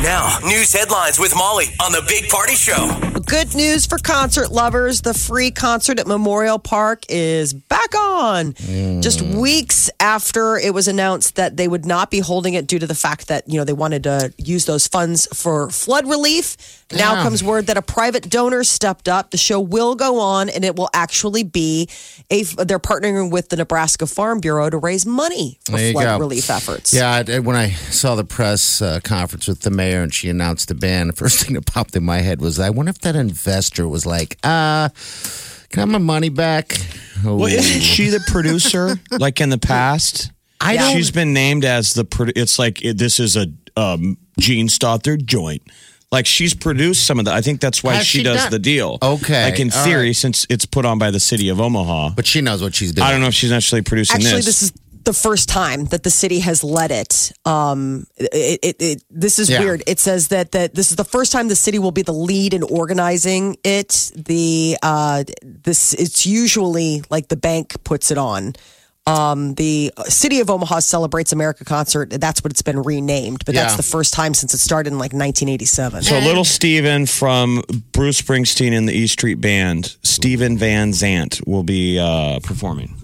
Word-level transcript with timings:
Now, 0.00 0.38
news 0.44 0.72
headlines 0.72 1.18
with 1.18 1.34
Molly 1.34 1.66
on 1.84 1.90
the 1.90 2.04
Big 2.06 2.28
Party 2.30 2.54
Show. 2.54 2.96
Good 3.26 3.52
news 3.56 3.84
for 3.84 3.98
concert 3.98 4.52
lovers. 4.52 5.00
The 5.00 5.12
free 5.12 5.50
concert 5.50 5.98
at 5.98 6.06
Memorial 6.06 6.60
Park 6.60 7.04
is 7.08 7.52
back 7.52 7.92
on. 7.96 8.54
Just 9.02 9.22
weeks 9.22 9.90
after 9.98 10.56
it 10.56 10.72
was 10.72 10.86
announced 10.86 11.34
that 11.34 11.56
they 11.56 11.66
would 11.66 11.84
not 11.84 12.12
be 12.12 12.20
holding 12.20 12.54
it 12.54 12.68
due 12.68 12.78
to 12.78 12.86
the 12.86 12.94
fact 12.94 13.26
that, 13.28 13.48
you 13.48 13.58
know, 13.58 13.64
they 13.64 13.72
wanted 13.72 14.04
to 14.04 14.32
use 14.38 14.66
those 14.66 14.86
funds 14.86 15.26
for 15.34 15.68
flood 15.70 16.08
relief. 16.08 16.84
Now 16.92 17.22
comes 17.22 17.42
word 17.42 17.66
that 17.68 17.76
a 17.78 17.82
private 17.82 18.28
donor 18.28 18.62
stepped 18.64 19.08
up. 19.08 19.30
The 19.30 19.36
show 19.38 19.58
will 19.58 19.94
go 19.96 20.20
on 20.20 20.48
and 20.50 20.62
it 20.64 20.76
will 20.76 20.90
actually 20.92 21.42
be 21.42 21.88
a 22.30 22.42
they're 22.44 22.78
partnering 22.78 23.30
with 23.32 23.48
the 23.48 23.56
Nebraska 23.56 24.06
Farm 24.06 24.40
Bureau 24.40 24.68
to 24.70 24.76
raise 24.76 25.06
money 25.06 25.58
for 25.64 25.78
flood 25.78 26.04
go. 26.04 26.18
relief 26.18 26.50
efforts. 26.50 26.92
Yeah, 26.92 27.24
I- 27.26 27.38
when 27.38 27.56
I 27.56 27.70
saw 27.70 28.14
the 28.14 28.24
press 28.24 28.82
uh, 28.82 29.00
conference 29.02 29.48
with 29.48 29.60
the 29.62 29.70
mayor 29.72 30.02
and 30.02 30.12
she 30.14 30.28
announced 30.28 30.68
the 30.68 30.74
ban, 30.74 31.08
the 31.08 31.12
first 31.22 31.44
thing 31.44 31.54
that 31.54 31.66
popped 31.66 31.96
in 31.96 32.04
my 32.04 32.18
head 32.18 32.40
was, 32.40 32.58
I 32.60 32.70
wonder 32.70 32.90
if 32.90 32.98
that 33.00 33.16
investor 33.16 33.88
was 33.88 34.06
like, 34.06 34.38
uh, 34.44 34.88
can 35.70 35.78
I 35.78 35.80
have 35.80 35.88
my 35.88 35.98
money 35.98 36.28
back? 36.28 36.76
Oh. 37.24 37.36
Well, 37.36 37.46
isn't 37.52 37.80
she 37.80 38.08
the 38.08 38.20
producer? 38.28 38.96
like 39.10 39.40
in 39.40 39.48
the 39.50 39.58
past, 39.58 40.30
I 40.60 40.76
don't- 40.76 40.92
She's 40.96 41.10
been 41.10 41.32
named 41.32 41.64
as 41.64 41.94
the. 41.94 42.04
produ- 42.04 42.32
It's 42.36 42.58
like 42.58 42.84
it, 42.84 42.96
this 42.98 43.18
is 43.18 43.36
a 43.36 43.46
um, 43.76 44.16
Jean 44.38 44.68
Stothert 44.68 45.24
joint. 45.24 45.62
Like 46.12 46.26
she's 46.26 46.52
produced 46.54 47.06
some 47.06 47.18
of 47.18 47.24
the. 47.24 47.32
I 47.32 47.40
think 47.40 47.60
that's 47.60 47.82
why 47.82 47.94
Has 47.94 48.06
she, 48.06 48.18
she 48.18 48.24
does 48.24 48.36
done- 48.42 48.50
the 48.50 48.58
deal. 48.58 48.98
Okay, 49.02 49.44
Like 49.44 49.58
in 49.58 49.72
all 49.72 49.84
theory, 49.84 50.08
right. 50.08 50.16
since 50.16 50.46
it's 50.50 50.66
put 50.66 50.84
on 50.84 50.98
by 50.98 51.10
the 51.10 51.18
city 51.18 51.48
of 51.48 51.58
Omaha. 51.60 52.10
But 52.14 52.26
she 52.26 52.42
knows 52.42 52.62
what 52.62 52.74
she's 52.74 52.92
doing. 52.92 53.06
I 53.06 53.10
don't 53.12 53.22
know 53.22 53.28
if 53.28 53.34
she's 53.34 53.50
actually 53.50 53.80
producing 53.82 54.16
Actually, 54.16 54.36
this. 54.36 54.44
this 54.44 54.62
is 54.64 54.72
the 55.04 55.12
first 55.12 55.48
time 55.48 55.86
that 55.86 56.02
the 56.02 56.10
city 56.10 56.40
has 56.40 56.62
let 56.62 56.90
it. 56.90 57.32
Um, 57.44 58.06
it, 58.16 58.60
it, 58.62 58.76
it 58.80 59.04
this 59.10 59.38
is 59.38 59.50
Yeah. 59.50 59.60
weird. 59.60 59.82
It 59.86 59.98
says 59.98 60.28
that 60.28 60.52
that 60.52 60.74
this 60.74 60.90
is 60.90 60.96
the 60.96 61.04
first 61.04 61.32
time 61.32 61.48
the 61.48 61.56
city 61.56 61.78
will 61.78 61.92
be 61.92 62.02
the 62.02 62.12
lead 62.12 62.54
in 62.54 62.62
organizing 62.62 63.56
it. 63.64 64.12
The 64.16 64.76
uh, 64.82 65.24
this 65.42 65.94
it's 65.94 66.26
usually 66.26 67.02
like 67.10 67.28
the 67.28 67.36
bank 67.36 67.82
puts 67.84 68.10
it 68.10 68.18
on. 68.18 68.54
Um, 69.04 69.54
the 69.54 69.90
city 70.04 70.38
of 70.38 70.48
Omaha 70.48 70.78
celebrates 70.78 71.32
America 71.32 71.64
concert. 71.64 72.10
That's 72.10 72.44
what 72.44 72.52
it's 72.52 72.62
been 72.62 72.80
renamed, 72.80 73.44
but 73.44 73.52
that's 73.56 73.74
the 73.76 73.82
first 73.82 74.14
time 74.14 74.32
since 74.32 74.54
it 74.54 74.58
started 74.58 74.92
in 74.92 74.98
like 74.98 75.12
1987. 75.12 76.04
So 76.04 76.20
little 76.20 76.44
Steven 76.44 77.06
from 77.06 77.62
Bruce 77.90 78.22
Springsteen 78.22 78.72
and 78.72 78.88
the 78.88 78.92
E 78.92 79.08
Street 79.08 79.40
Band, 79.40 79.96
Steven 80.04 80.56
Van 80.56 80.92
Zandt, 80.92 81.40
will 81.48 81.64
be 81.64 81.98
uh, 81.98 82.38
performing. 82.44 82.94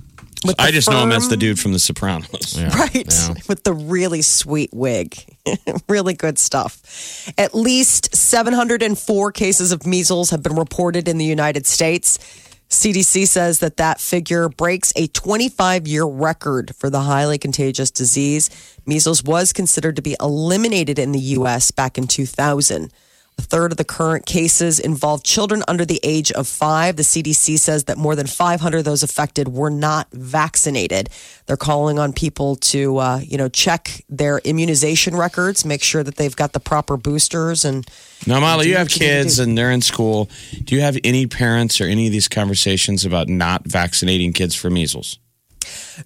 With 0.45 0.61
I 0.61 0.67
the 0.67 0.73
just 0.73 0.91
know 0.91 1.03
him 1.03 1.13
as 1.13 1.29
the 1.29 1.37
dude 1.37 1.59
from 1.59 1.73
The 1.73 1.79
Sopranos. 1.79 2.61
Right. 2.61 3.13
With 3.49 3.65
the 3.65 3.73
really 3.73 4.23
sweet 4.23 4.71
wig. 4.73 5.19
really 5.89 6.15
good 6.15 6.39
stuff. 6.39 7.33
At 7.37 7.55
least 7.55 8.15
704 8.15 9.33
cases 9.33 9.73
of 9.73 9.87
measles 9.87 10.31
have 10.31 10.43
been 10.43 10.57
reported 10.57 11.09
in 11.09 11.19
the 11.19 11.25
United 11.25 11.67
States. 11.67 12.19
CDC 12.69 13.27
says 13.27 13.61
that 13.61 13.79
that 13.79 14.01
figure 14.01 14.49
breaks 14.49 14.93
a 14.95 15.07
25 15.09 15.87
year 15.87 16.05
record 16.05 16.75
for 16.77 16.91
the 16.91 17.01
highly 17.01 17.39
contagious 17.39 17.91
disease. 17.91 18.51
Measles 18.87 19.25
was 19.25 19.53
considered 19.53 19.97
to 19.97 20.03
be 20.03 20.17
eliminated 20.21 20.99
in 20.99 21.13
the 21.13 21.19
U.S. 21.19 21.71
back 21.71 21.97
in 21.97 22.07
2000. 22.07 22.93
A 23.39 23.43
third 23.43 23.71
of 23.71 23.79
the 23.79 23.85
current 23.85 24.27
cases 24.27 24.81
involve 24.81 25.23
children 25.23 25.63
under 25.69 25.85
the 25.85 26.01
age 26.03 26.33
of 26.33 26.49
five. 26.49 26.97
The 26.97 27.05
CDC 27.05 27.57
says 27.59 27.85
that 27.85 27.97
more 27.97 28.17
than 28.17 28.27
500 28.27 28.79
of 28.79 28.85
those 28.85 29.05
affected 29.05 29.47
were 29.49 29.71
not 29.71 30.09
vaccinated. 30.13 31.09
They're 31.47 31.57
calling 31.57 32.01
on 32.01 32.13
people 32.13 32.57
to, 32.57 32.99
uh, 32.99 33.19
you 33.25 33.39
know, 33.39 33.49
check 33.49 34.05
their 34.09 34.39
immunization 34.41 35.15
records, 35.15 35.65
make 35.65 35.83
sure 35.85 36.03
that 36.03 36.17
they've 36.17 36.35
got 36.35 36.53
the 36.53 36.59
proper 36.61 36.97
boosters. 36.97 37.65
And 37.65 37.87
Now, 38.27 38.41
Molly, 38.41 38.65
Do 38.65 38.71
you 38.71 38.77
have 38.77 38.89
kids 38.89 39.39
and 39.39 39.57
they're 39.57 39.71
in 39.71 39.83
school. 39.83 40.29
Do 40.65 40.75
you 40.75 40.81
have 40.81 40.99
any 41.05 41.27
parents 41.29 41.81
or 41.81 41.85
any 41.85 42.07
of 42.07 42.13
these 42.13 42.27
conversations 42.27 43.05
about 43.05 43.29
not 43.29 43.65
vaccinating 43.65 44.33
kids 44.33 44.57
for 44.57 44.69
measles? 44.69 45.19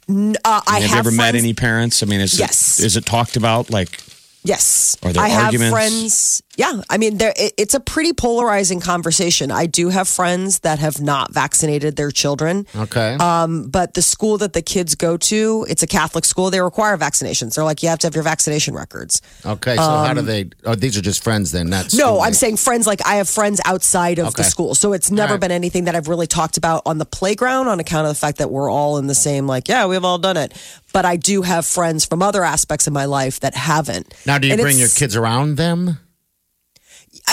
uh, 0.09 0.35
I 0.45 0.81
have, 0.81 0.83
have 0.83 0.91
you 0.91 0.97
ever 0.99 1.11
met 1.13 1.35
any 1.35 1.55
parents? 1.55 2.03
I 2.03 2.07
mean, 2.07 2.21
is 2.21 2.39
Yes. 2.39 2.79
it, 2.79 2.85
is 2.87 2.97
it 2.97 3.07
talked 3.07 3.37
about? 3.37 3.71
Like, 3.71 3.99
Yes. 4.45 4.97
Are 5.05 5.13
there 5.13 5.23
I 5.23 5.29
have 5.29 5.45
arguments? 5.45 5.73
friends. 5.73 6.43
Yeah. 6.57 6.83
I 6.91 6.99
mean, 6.99 7.19
there, 7.19 7.33
it, 7.37 7.55
it's 7.57 7.75
a 7.75 7.81
pretty 7.81 8.13
polarizing 8.13 8.81
conversation. 8.81 9.51
I 9.51 9.67
do 9.67 9.89
have 9.89 10.07
friends 10.09 10.61
that 10.61 10.79
have 10.79 11.01
not 11.01 11.33
vaccinated 11.33 11.97
their 11.97 12.11
children. 12.11 12.67
Okay. 12.77 13.15
Um, 13.15 13.69
but 13.69 13.95
the 13.95 14.03
school 14.03 14.39
that 14.39 14.53
the 14.53 14.63
kids 14.63 14.95
go 14.95 15.17
to, 15.17 15.67
it's 15.69 15.83
a 15.83 15.87
Catholic 15.87 16.25
school. 16.25 16.51
They 16.51 16.61
require 16.61 16.97
vaccinations. 16.99 17.55
They're 17.55 17.65
like, 17.65 17.83
you 17.83 17.89
have 17.89 17.99
to 18.01 18.07
have 18.07 18.15
your 18.15 18.25
vaccination 18.25 18.75
records. 18.75 19.23
okay, 19.45 19.77
so 19.77 19.83
how 19.83 20.15
do 20.15 20.23
they? 20.23 20.51
Oh, 20.65 20.75
these 20.75 20.97
are 20.99 21.03
just 21.03 21.25
friends 21.25 21.53
then. 21.53 21.71
Not 21.71 21.93
um, 21.93 21.99
No. 21.99 22.21
I'm 22.21 22.35
saying 22.35 22.57
friends. 22.59 22.87
Like 22.87 23.05
I 23.07 23.17
have 23.17 23.29
friends 23.29 23.61
outside 23.65 24.19
of 24.19 24.35
the 24.35 24.45
school, 24.45 24.75
so 24.75 24.93
it's 24.93 25.11
never 25.11 25.35
right. 25.35 25.41
been 25.41 25.51
anything 25.51 25.85
that 25.85 25.95
I've 25.95 26.09
really 26.09 26.27
talked 26.27 26.57
about 26.57 26.83
on 26.87 26.99
the 26.99 27.07
playground 27.07 27.69
on 27.69 27.81
account 27.81 28.07
of 28.07 28.11
the 28.13 28.19
fact 28.19 28.39
that 28.39 28.51
we're 28.51 28.71
all 28.71 28.99
in 28.99 29.07
the 29.07 29.15
same. 29.15 29.47
Like, 29.47 29.69
yeah, 29.69 29.87
we've 29.87 30.05
all 30.05 30.19
done 30.19 30.37
it. 30.37 30.53
But 30.93 31.07
I 31.07 31.17
do 31.17 31.43
have 31.43 31.65
friends 31.65 32.05
from 32.05 32.23
other 32.23 32.45
aspects 32.45 32.87
of 32.87 32.93
my 32.93 33.07
life 33.07 33.41
that 33.41 33.55
haven't. 33.55 34.13
Now, 34.27 34.39
do 34.39 34.47
you 34.47 34.53
And 34.53 34.63
bring 34.63 34.79
your 34.79 34.89
kids 34.89 35.17
around 35.17 35.57
them? 35.57 35.99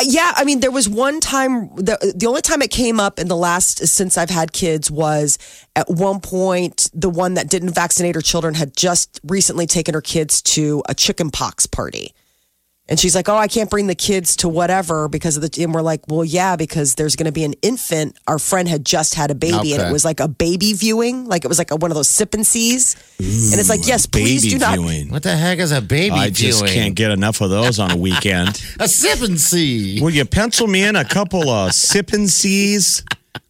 Yeah, 0.02 0.32
I 0.36 0.44
mean, 0.46 0.60
there 0.60 0.72
was 0.72 0.88
one 0.88 1.20
time. 1.20 1.76
The, 1.76 2.14
the 2.16 2.28
only 2.28 2.42
time 2.42 2.62
it 2.62 2.72
came 2.72 3.00
up 3.00 3.20
in 3.20 3.28
the 3.28 3.36
last 3.36 3.86
since 3.88 4.18
I've 4.18 4.30
had 4.30 4.54
kids 4.54 4.90
was 4.90 5.38
at 5.76 5.90
one 5.90 6.22
point 6.22 6.90
the 6.94 7.10
one 7.10 7.34
that 7.34 7.50
didn't 7.50 7.72
vaccinate 7.72 8.16
her 8.16 8.22
children 8.22 8.54
had 8.54 8.76
just 8.78 9.20
recently 9.24 9.66
taken 9.66 9.94
her 9.94 10.02
kids 10.02 10.42
to 10.44 10.84
a 10.88 10.94
chicken 10.94 11.32
pox 11.32 11.66
party. 11.66 12.14
And 12.90 13.00
she's 13.00 13.16
like, 13.16 13.30
"Oh, 13.30 13.36
I 13.36 13.48
can't 13.48 13.70
bring 13.70 13.86
the 13.86 13.96
kids 13.96 14.36
to 14.38 14.50
whatever 14.50 15.08
because 15.08 15.38
of 15.38 15.44
the." 15.44 15.64
And 15.64 15.74
we're 15.74 15.84
like, 15.84 16.02
"Well, 16.08 16.26
yeah, 16.26 16.56
because 16.56 16.96
there's 16.96 17.16
going 17.16 17.28
to 17.28 17.32
be 17.32 17.44
an 17.44 17.54
infant. 17.62 18.18
Our 18.28 18.40
friend 18.40 18.68
had 18.68 18.84
just 18.84 19.14
had 19.14 19.30
a 19.30 19.36
baby, 19.36 19.74
and 19.74 19.84
it 19.84 19.92
was 19.92 20.04
like 20.04 20.20
a 20.20 20.28
baby 20.28 20.74
viewing, 20.74 21.26
like 21.26 21.46
it 21.46 21.48
was 21.48 21.60
like 21.60 21.70
a, 21.70 21.76
one 21.76 21.92
of 21.92 21.96
those 21.96 22.10
sip 22.10 22.34
and 22.34 22.46
sees. 22.46 22.96
and 23.20 23.60
it's 23.60 23.70
like, 23.70 23.86
yes, 23.86 24.08
please 24.08 24.44
baby 24.44 24.56
do 24.56 24.60
not. 24.60 24.80
viewing. 24.80 25.10
What 25.12 25.24
the 25.24 25.38
heck 25.38 25.60
is 25.60 25.72
a 25.72 25.82
baby 25.82 26.16
I 26.16 26.30
just 26.30 26.60
viewing? 26.60 26.74
can't 26.74 26.96
get 26.96 27.12
enough 27.12 27.42
of 27.42 27.52
those 27.52 27.78
on 27.80 27.92
a 27.92 27.96
weekend. 27.98 28.62
a 28.80 28.88
sip 28.88 29.22
and 29.22 29.40
see. 29.40 30.02
Will 30.02 30.10
you 30.10 30.26
pencil 30.26 30.68
me 30.68 30.84
in 30.84 30.96
a 30.96 31.06
couple 31.06 31.48
of 31.50 31.74
sip 31.74 32.12
and 32.12 32.30
sees 32.30 33.04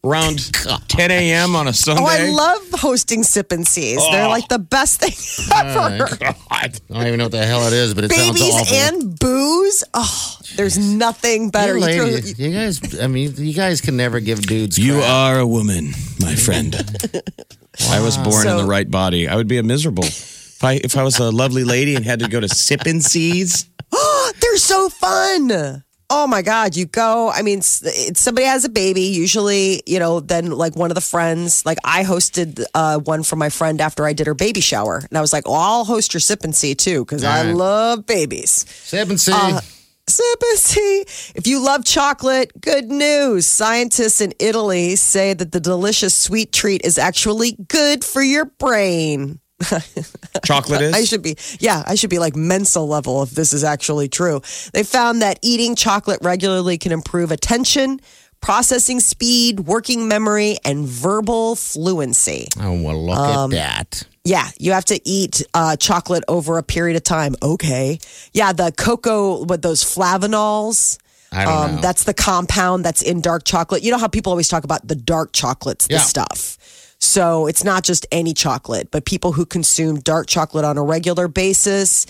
around 0.04 0.52
10 0.88 1.12
a.m. 1.12 1.56
on 1.56 1.68
a 1.68 1.74
Sunday? 1.74 2.02
Oh, 2.02 2.06
I 2.06 2.30
love 2.30 2.62
hosting 2.74 3.24
sip 3.24 3.52
and 3.52 3.68
sees. 3.68 3.98
They're 4.12 4.26
Oh. 4.26 4.30
like 4.30 4.48
the 4.48 4.60
best 4.60 5.02
thing 5.02 5.14
ever. 5.56 6.08
God. 6.18 6.36
I 6.50 6.68
don't 6.90 7.08
even 7.08 7.18
know 7.18 7.26
what 7.26 7.32
the 7.32 7.46
hell 7.46 7.68
it 7.68 7.74
is, 7.74 7.94
but 7.94 8.04
it 8.06 8.12
sounds 8.12 8.40
babies 8.40 8.54
awful. 8.54 8.76
and 8.78 9.20
booze. 9.20 9.84
Oh, 9.94 10.38
there's 10.56 10.78
nothing 10.78 11.50
better. 11.50 11.78
You, 11.78 11.86
You 11.88 11.94
throw- 11.96 12.06
lady, 12.06 12.34
you 12.44 12.52
guys, 12.52 13.00
I 13.00 13.08
mean, 13.08 13.34
you 13.38 13.54
guys 13.54 13.82
can 13.82 13.98
never 13.98 14.20
give 14.20 14.42
dudes. 14.42 14.78
You 14.78 15.00
are 15.02 15.40
a 15.40 15.48
woman, 15.48 15.92
my 16.20 16.36
friend. 16.36 16.76
I 17.90 18.02
was 18.02 18.18
born 18.18 18.48
in 18.48 18.58
the 18.58 18.66
right 18.66 18.90
body. 18.90 19.28
I 19.28 19.36
would 19.36 19.48
be 19.48 19.58
a 19.58 19.64
miserable. 19.64 20.04
If 20.04 20.64
I 20.64 20.74
if 20.84 20.98
I 20.98 21.04
was 21.04 21.18
a 21.20 21.32
lovely 21.32 21.64
lady 21.64 21.96
and 21.96 22.04
had 22.04 22.20
to 22.20 22.28
go 22.28 22.40
to 22.42 22.50
sip 22.50 22.82
and 22.86 23.02
sees, 23.04 23.66
they're 24.42 24.58
so 24.58 24.90
fun. 24.90 25.84
Oh 26.12 26.26
my 26.26 26.42
God, 26.42 26.76
you 26.76 26.86
go. 26.88 27.30
I 27.30 27.44
mean, 27.44 27.62
somebody 27.62 28.48
has 28.48 28.66
a 28.66 28.70
baby. 28.70 29.02
Usually, 29.04 29.84
you 29.86 30.00
know, 30.00 30.20
then 30.20 30.50
like 30.50 30.76
one 30.76 30.90
of 30.90 30.96
the 30.96 31.02
friends, 31.02 31.66
like 31.68 31.78
I 31.84 32.04
hosted 32.04 32.64
uh, 32.74 32.98
one 32.98 33.22
for 33.22 33.36
my 33.36 33.50
friend 33.50 33.80
after 33.80 34.06
I 34.06 34.14
did 34.14 34.26
her 34.26 34.34
baby 34.34 34.60
shower. 34.62 35.04
And 35.08 35.18
I 35.18 35.22
was 35.22 35.32
like, 35.32 35.46
well, 35.48 35.56
I'll 35.56 35.86
host 35.86 36.14
your 36.16 36.22
sip 36.22 36.44
and 36.44 36.56
see 36.56 36.74
too, 36.74 37.06
because 37.06 37.24
I 37.24 37.44
Right. 37.46 37.56
love 37.56 38.08
babies. 38.08 38.66
Sip 38.84 39.10
and 39.10 39.20
see. 39.22 39.32
Uh, 39.34 39.62
Sip 40.08 40.42
and 40.42 40.58
see. 40.58 41.02
If 41.36 41.46
you 41.46 41.64
love 41.64 41.86
chocolate, 41.86 42.60
good 42.60 42.86
news. 42.90 43.46
Scientists 43.46 44.22
in 44.22 44.34
Italy 44.40 44.96
say 44.96 45.36
that 45.36 45.52
the 45.52 45.60
delicious 45.60 46.16
sweet 46.16 46.52
treat 46.52 46.84
is 46.84 46.98
actually 46.98 47.52
good 47.68 48.04
for 48.04 48.24
your 48.24 48.46
brain. 48.46 49.40
chocolate 50.46 50.82
is. 50.82 50.94
I 50.94 51.04
should 51.04 51.22
be, 51.22 51.36
yeah, 51.60 51.84
I 51.86 51.96
should 51.96 52.10
be 52.10 52.20
like 52.20 52.36
Mensa 52.36 52.80
level 52.82 53.24
if 53.24 53.32
this 53.32 53.54
is 53.54 53.64
actually 53.64 54.08
true. 54.10 54.42
They 54.74 54.84
found 54.84 55.22
that 55.22 55.40
eating 55.42 55.76
chocolate 55.76 56.20
regularly 56.22 56.78
can 56.78 56.92
improve 56.92 57.32
attention, 57.32 58.00
processing 58.42 59.00
speed, 59.00 59.62
working 59.62 60.08
memory, 60.08 60.58
and 60.64 60.86
verbal 60.88 61.56
fluency. 61.56 62.48
Oh, 62.60 62.82
well, 62.82 63.06
look 63.06 63.18
Um, 63.18 63.54
at 63.54 63.90
that. 63.92 64.04
Yeah, 64.26 64.50
you 64.60 64.74
have 64.74 64.86
to 64.86 65.00
eat 65.08 65.42
uh, 65.54 65.76
chocolate 65.76 66.24
over 66.28 66.58
a 66.58 66.64
period 66.64 66.96
of 66.98 67.04
time. 67.04 67.36
Okay. 67.42 68.00
Yeah, 68.34 68.54
the 68.54 68.72
cocoa 68.78 69.44
with 69.46 69.62
those 69.62 69.84
flavanols. 69.84 71.00
I 71.32 71.46
don't 71.46 71.54
um, 71.70 71.76
know. 71.76 71.82
That's 71.82 72.04
the 72.04 72.14
compound 72.14 72.84
that's 72.86 73.02
in 73.02 73.22
dark 73.22 73.44
chocolate. 73.44 73.84
You 73.84 73.92
know 73.92 73.98
how 73.98 74.08
people 74.08 74.32
always 74.32 74.48
talk 74.48 74.64
about 74.64 74.88
the 74.88 74.96
dark 74.96 75.32
chocolates, 75.32 75.88
the 75.88 75.96
Yeah. 75.96 76.00
stuff. 76.02 76.58
So 77.00 77.48
it's 77.48 77.64
not 77.64 77.84
just 77.84 78.06
any 78.12 78.34
chocolate, 78.34 78.92
but 78.92 79.06
people 79.06 79.32
who 79.32 79.46
consume 79.46 80.00
dark 80.00 80.28
chocolate 80.28 80.66
on 80.66 80.78
a 80.78 80.84
regular 80.84 81.28
basis. 81.28 82.06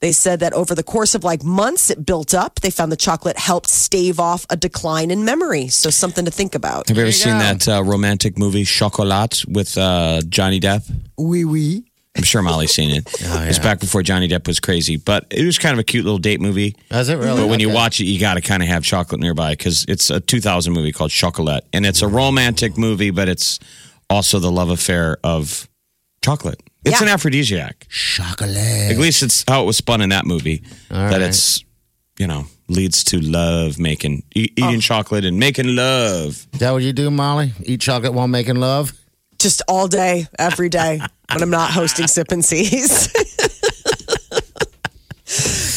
They 0.00 0.12
said 0.12 0.40
that 0.40 0.52
over 0.52 0.74
the 0.74 0.82
course 0.82 1.14
of 1.14 1.24
like 1.24 1.42
months, 1.42 1.88
it 1.88 2.04
built 2.04 2.34
up. 2.34 2.60
They 2.60 2.70
found 2.70 2.92
the 2.92 2.96
chocolate 2.96 3.38
helped 3.38 3.70
stave 3.70 4.20
off 4.20 4.44
a 4.50 4.56
decline 4.56 5.10
in 5.10 5.24
memory. 5.24 5.68
So 5.68 5.88
something 5.88 6.26
to 6.26 6.30
think 6.30 6.54
about. 6.54 6.88
Have 6.88 6.96
you 6.96 7.02
ever 7.04 7.08
you 7.08 7.12
seen 7.12 7.32
go. 7.32 7.38
that 7.38 7.68
uh, 7.68 7.82
romantic 7.82 8.36
movie 8.36 8.64
Chocolat 8.64 9.44
with 9.48 9.78
uh, 9.78 10.20
Johnny 10.28 10.60
Depp? 10.60 10.92
Oui, 11.16 11.44
oui. 11.44 11.84
I'm 12.16 12.22
sure 12.22 12.42
Molly's 12.42 12.72
seen 12.72 12.90
it. 12.90 13.08
It's 13.46 13.58
back 13.58 13.80
before 13.80 14.02
Johnny 14.02 14.28
Depp 14.28 14.46
was 14.46 14.60
crazy, 14.60 14.96
but 14.96 15.26
it 15.30 15.44
was 15.44 15.58
kind 15.58 15.72
of 15.72 15.78
a 15.78 15.84
cute 15.84 16.04
little 16.04 16.18
date 16.18 16.40
movie. 16.40 16.76
Is 16.90 17.08
it 17.08 17.16
really? 17.16 17.42
But 17.42 17.48
when 17.48 17.60
you 17.60 17.70
watch 17.70 18.00
it, 18.00 18.04
you 18.04 18.20
got 18.20 18.34
to 18.34 18.40
kind 18.40 18.62
of 18.62 18.68
have 18.68 18.84
chocolate 18.84 19.20
nearby 19.20 19.52
because 19.52 19.84
it's 19.88 20.10
a 20.10 20.20
2000 20.20 20.72
movie 20.72 20.92
called 20.92 21.10
Chocolat, 21.10 21.64
and 21.72 21.84
it's 21.86 22.02
a 22.02 22.08
romantic 22.08 22.78
movie, 22.78 23.10
but 23.10 23.28
it's 23.28 23.58
also 24.14 24.38
the 24.38 24.50
love 24.50 24.70
affair 24.70 25.18
of 25.24 25.68
chocolate. 26.24 26.60
It's 26.84 27.00
Yeah. 27.00 27.06
an 27.06 27.12
aphrodisiac. 27.12 27.86
Chocolate. 27.90 28.90
At 28.92 28.98
least 28.98 29.22
it's 29.22 29.44
how 29.48 29.62
it 29.62 29.66
was 29.66 29.76
spun 29.76 30.00
in 30.00 30.10
that 30.10 30.24
movie. 30.24 30.62
that 30.88 31.10
right. 31.10 31.20
it's, 31.22 31.64
you 32.18 32.26
know, 32.26 32.46
leads 32.68 33.02
to 33.04 33.18
love 33.20 33.78
making, 33.78 34.22
e- 34.34 34.48
eating 34.56 34.76
oh. 34.76 34.80
chocolate 34.80 35.24
and 35.24 35.38
making 35.38 35.74
love. 35.74 36.46
Is 36.52 36.60
that 36.60 36.70
what 36.70 36.82
you 36.82 36.92
do, 36.92 37.10
Molly? 37.10 37.52
Eat 37.64 37.80
chocolate 37.80 38.14
while 38.14 38.28
making 38.28 38.56
love? 38.56 38.92
Just 39.38 39.62
all 39.68 39.88
day, 39.88 40.26
every 40.38 40.68
day 40.68 41.00
when 41.32 41.42
I'm 41.42 41.50
not 41.50 41.70
hosting 41.70 42.06
Sip 42.06 42.30
and 42.30 42.44
Sees. 42.44 43.08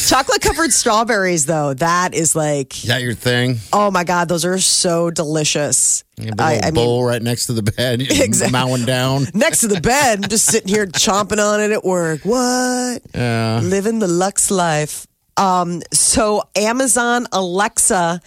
Chocolate 0.08 0.40
covered 0.40 0.72
strawberries, 0.72 1.44
though, 1.44 1.74
that 1.74 2.14
is 2.14 2.34
like, 2.34 2.74
Is 2.82 2.88
that 2.88 3.02
your 3.02 3.12
thing? 3.12 3.58
oh 3.74 3.90
my 3.90 4.04
God, 4.04 4.26
those 4.28 4.46
are 4.46 4.58
so 4.58 5.10
delicious. 5.10 6.02
You 6.18 6.28
have 6.30 6.40
a 6.40 6.42
I, 6.42 6.54
little 6.54 6.66
I 6.66 6.70
mean, 6.70 6.74
bowl 6.86 7.04
right 7.04 7.20
next 7.22 7.44
to 7.46 7.52
the 7.52 7.62
bed. 7.62 8.02
Mowing 8.52 8.86
down. 8.86 9.26
next 9.34 9.60
to 9.60 9.68
the 9.68 9.82
bed, 9.82 10.24
I'm 10.24 10.30
just 10.30 10.46
sitting 10.46 10.68
here 10.68 10.86
chomping 10.86 11.44
on 11.44 11.60
it 11.60 11.72
at 11.72 11.84
work. 11.84 12.22
What? 12.22 13.02
Yeah. 13.14 13.60
Living 13.62 13.98
the 13.98 14.08
Lux 14.08 14.50
life. 14.50 15.06
Um, 15.36 15.82
so 15.92 16.42
Amazon 16.56 17.26
Alexa 17.30 18.22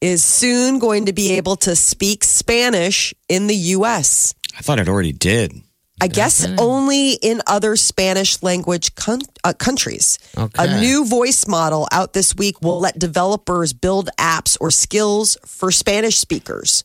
is 0.00 0.24
soon 0.24 0.78
going 0.78 1.04
to 1.04 1.12
be 1.12 1.32
able 1.34 1.56
to 1.56 1.76
speak 1.76 2.24
Spanish 2.24 3.12
in 3.28 3.46
the 3.46 3.54
US. 3.76 4.34
I 4.56 4.62
thought 4.62 4.78
it 4.78 4.88
already 4.88 5.12
did. 5.12 5.52
I 6.00 6.08
guess 6.08 6.46
only 6.58 7.12
in 7.12 7.40
other 7.46 7.74
Spanish 7.76 8.42
language 8.42 8.94
con- 8.94 9.22
uh, 9.44 9.54
countries. 9.54 10.18
Okay. 10.36 10.64
A 10.64 10.80
new 10.80 11.06
voice 11.06 11.46
model 11.46 11.88
out 11.90 12.12
this 12.12 12.34
week 12.36 12.60
will 12.60 12.78
let 12.80 12.98
developers 12.98 13.72
build 13.72 14.10
apps 14.18 14.58
or 14.60 14.70
skills 14.70 15.38
for 15.46 15.70
Spanish 15.70 16.18
speakers. 16.18 16.84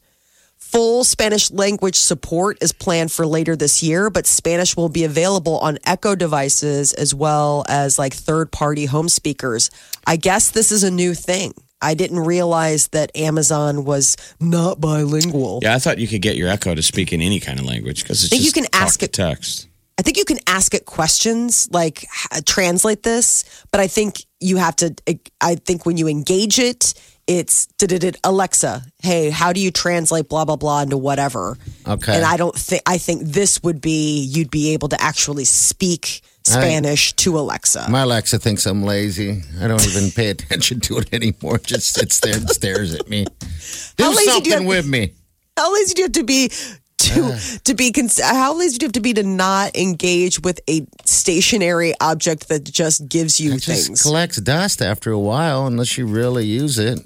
Full 0.58 1.04
Spanish 1.04 1.52
language 1.52 1.98
support 1.98 2.58
is 2.62 2.72
planned 2.72 3.12
for 3.12 3.28
later 3.28 3.58
this 3.58 3.84
year, 3.84 4.10
but 4.10 4.26
Spanish 4.26 4.78
will 4.78 4.88
be 4.88 5.04
available 5.04 5.58
on 5.60 5.78
Echo 5.84 6.16
devices 6.16 6.94
as 6.94 7.14
well 7.14 7.66
as 7.68 8.00
like 8.00 8.14
third 8.14 8.54
party 8.54 8.86
home 8.86 9.10
speakers. 9.10 9.70
I 10.08 10.16
guess 10.16 10.52
this 10.52 10.72
is 10.72 10.84
a 10.84 10.92
new 10.92 11.14
thing. 11.14 11.54
I 11.82 11.94
didn't 11.94 12.20
realize 12.20 12.88
that 12.90 13.12
Amazon 13.16 13.86
was 13.86 14.18
not 14.40 14.80
bilingual. 14.80 15.60
Yeah, 15.62 15.76
I 15.76 15.80
thought 15.80 15.98
you 15.98 16.08
could 16.08 16.22
get 16.22 16.36
your 16.36 16.50
Echo 16.50 16.76
to 16.76 16.82
speak 16.84 17.12
in 17.14 17.22
any 17.22 17.40
kind 17.40 17.60
of 17.60 17.66
language 17.66 18.04
because 18.04 18.24
it's 18.24 18.30
think 18.30 18.44
you 18.44 18.52
can 18.52 18.68
ask 18.74 19.02
it- 19.04 19.14
text. 19.14 19.68
I 19.98 20.04
think 20.04 20.18
you 20.18 20.26
can 20.26 20.40
ask 20.48 20.74
it 20.74 20.86
questions 20.86 21.68
like 21.72 22.08
translate 22.46 23.04
this, 23.04 23.44
but 23.72 23.80
I 23.82 23.88
think 23.88 24.26
you 24.40 24.58
have 24.58 24.76
to. 24.78 24.96
Eh, 25.06 25.16
I 25.40 25.56
think 25.56 25.86
when 25.86 25.98
you 25.98 26.08
engage 26.08 26.58
it, 26.58 26.96
it's 27.28 27.68
"Did-did-did, 27.78 28.18
Alexa, 28.24 28.84
hey, 29.04 29.30
how 29.30 29.54
do 29.54 29.60
you 29.62 29.70
translate 29.70 30.28
blah 30.28 30.44
blah 30.46 30.56
blah 30.56 30.82
into 30.82 30.98
whatever? 30.98 31.56
Okay. 31.88 32.16
And 32.16 32.26
I 32.26 32.36
don't 32.38 32.56
think 32.56 32.82
I 32.88 32.98
think 32.98 33.22
this 33.24 33.62
would 33.62 33.80
be 33.80 34.24
you'd 34.24 34.50
be 34.50 34.74
able 34.74 34.88
to 34.90 35.00
actually 35.00 35.46
speak 35.46 36.22
Spanish 36.44 37.14
to 37.14 37.38
Alexa. 37.38 37.88
My 37.90 38.02
Alexa 38.02 38.40
thinks 38.40 38.66
I'm 38.66 38.84
lazy. 38.84 39.42
I 39.62 39.68
don't 39.68 39.86
even 39.88 40.12
pay 40.12 40.30
attention 40.30 40.80
to 40.82 40.98
it 40.98 41.14
anymore. 41.14 41.58
It 41.58 41.64
just 41.66 41.94
sits 41.94 42.20
there 42.20 42.36
and 42.36 42.50
stares 42.50 42.94
at 42.94 43.08
me. 43.08 43.26
Do 43.98 44.04
How 44.04 44.10
lazy 44.10 44.16
do 44.18 44.22
you 44.26 44.34
something 44.34 44.52
have- 44.54 44.66
with 44.66 44.88
me. 44.88 45.14
how 45.58 45.74
lazy 45.74 45.94
do 45.94 46.02
you 46.02 46.06
have 46.06 46.14
to 46.14 46.24
be 46.24 46.52
to 46.98 47.60
to 47.64 47.74
be 47.74 47.92
how 48.22 48.54
lazy 48.58 48.78
do 48.78 48.84
you 48.84 48.88
have 48.88 48.94
to 48.94 49.00
be 49.02 49.14
to 49.14 49.24
not 49.24 49.76
engage 49.76 50.40
with 50.42 50.60
a 50.70 50.86
stationary 51.06 51.94
object 52.00 52.48
that 52.50 52.64
just 52.64 53.08
gives 53.10 53.40
you 53.40 53.54
It 53.54 53.62
just 53.62 53.88
things? 53.88 54.02
collects 54.02 54.38
dust 54.38 54.82
after 54.82 55.12
a 55.12 55.20
while 55.20 55.66
unless 55.68 55.98
you 55.98 56.06
really 56.06 56.46
use 56.46 56.78
it. 56.80 57.00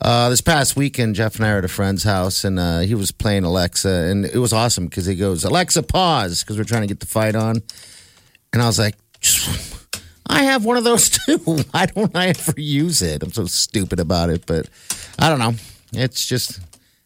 Uh, 0.00 0.28
this 0.30 0.40
past 0.40 0.74
weekend, 0.76 1.14
Jeff 1.14 1.36
and 1.36 1.44
I 1.46 1.52
were 1.52 1.58
at 1.58 1.64
a 1.64 1.68
friend's 1.68 2.02
house, 2.02 2.42
and 2.44 2.58
uh, 2.58 2.80
he 2.80 2.94
was 2.94 3.12
playing 3.12 3.44
Alexa, 3.44 3.88
and 3.88 4.24
it 4.24 4.38
was 4.38 4.52
awesome 4.52 4.86
because 4.86 5.06
he 5.06 5.14
goes, 5.14 5.44
"Alexa, 5.44 5.82
pause," 5.84 6.40
because 6.42 6.58
we're 6.58 6.64
trying 6.64 6.82
to 6.82 6.88
get 6.88 6.98
the 7.00 7.06
fight 7.06 7.36
on, 7.36 7.62
and 8.52 8.62
I 8.62 8.66
was 8.66 8.78
like, 8.78 8.94
"I 10.26 10.44
have 10.44 10.64
one 10.64 10.76
of 10.76 10.84
those 10.84 11.08
too. 11.26 11.38
Why 11.70 11.86
don't 11.86 12.14
I 12.16 12.28
ever 12.28 12.54
use 12.56 13.02
it? 13.02 13.22
I'm 13.22 13.32
so 13.32 13.46
stupid 13.46 14.00
about 14.00 14.30
it, 14.30 14.44
but 14.46 14.68
I 15.18 15.28
don't 15.28 15.38
know. 15.38 15.54
It's 15.92 16.26
just, 16.26 16.58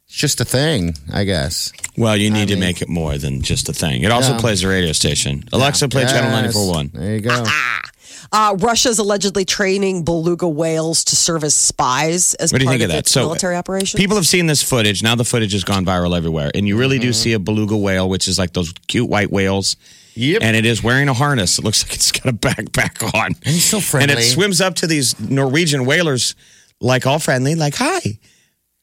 it's 0.07 0.17
just 0.17 0.41
a 0.41 0.45
thing, 0.45 0.95
I 1.13 1.25
guess." 1.25 1.73
Well, 1.97 2.17
you 2.17 2.31
need 2.31 2.49
to 2.49 2.55
mean- 2.55 2.61
make 2.61 2.83
it 2.83 2.89
more 2.89 3.17
than 3.19 3.43
just 3.43 3.69
a 3.69 3.73
thing. 3.73 4.03
It 4.03 4.11
also 4.13 4.33
Yeah. 4.33 4.39
plays 4.41 4.61
the 4.61 4.69
radio 4.69 4.93
station. 4.93 5.45
Alexa, 5.53 5.89
play 5.89 6.03
channel 6.05 6.31
Yes. 6.31 6.55
941. 6.55 6.91
There 6.95 7.15
you 7.15 7.21
go. 7.21 7.45
Uh, 8.33 8.57
Russia's 8.59 8.99
allegedly 8.99 9.45
training 9.45 10.03
beluga 10.03 10.49
whales 10.49 11.05
to 11.05 11.15
serve 11.15 11.45
as 11.45 11.55
spies 11.55 12.35
as 12.35 12.51
What 12.53 12.59
do 12.59 12.65
you 12.65 12.69
part 12.69 12.81
think 12.81 12.83
of 12.83 12.89
that? 12.91 12.99
its 12.99 13.13
So, 13.13 13.21
military 13.21 13.55
operation. 13.55 13.99
People 13.99 14.17
have 14.17 14.27
seen 14.27 14.47
this 14.49 14.65
footage. 14.65 15.01
Now 15.01 15.15
the 15.15 15.25
footage 15.25 15.53
has 15.53 15.63
gone 15.63 15.85
viral 15.87 16.15
everywhere. 16.17 16.51
And 16.53 16.67
you 16.67 16.77
really 16.77 16.99
do 16.99 17.13
see 17.13 17.35
a 17.35 17.39
beluga 17.39 17.77
whale, 17.77 18.09
which 18.09 18.27
is 18.27 18.37
like 18.37 18.53
those 18.53 18.73
cute 18.89 19.09
white 19.09 19.31
whales. 19.31 19.77
Yep. 20.17 20.43
And 20.43 20.57
it 20.57 20.65
is 20.67 20.83
wearing 20.83 21.09
a 21.09 21.15
harness. 21.15 21.59
It 21.59 21.65
looks 21.65 21.85
like 21.85 21.95
it's 21.95 22.11
got 22.11 22.27
a 22.27 22.33
backpack 22.37 23.03
on. 23.15 23.27
And 23.27 23.37
he's 23.55 23.65
so 23.65 23.99
And 23.99 24.11
it 24.11 24.23
swims 24.23 24.61
up 24.61 24.75
to 24.77 24.87
these 24.87 25.19
Norwegian 25.21 25.85
whalers, 25.87 26.35
like 26.81 27.07
all 27.07 27.19
friendly, 27.19 27.55
like, 27.55 27.75
hi. 27.77 28.19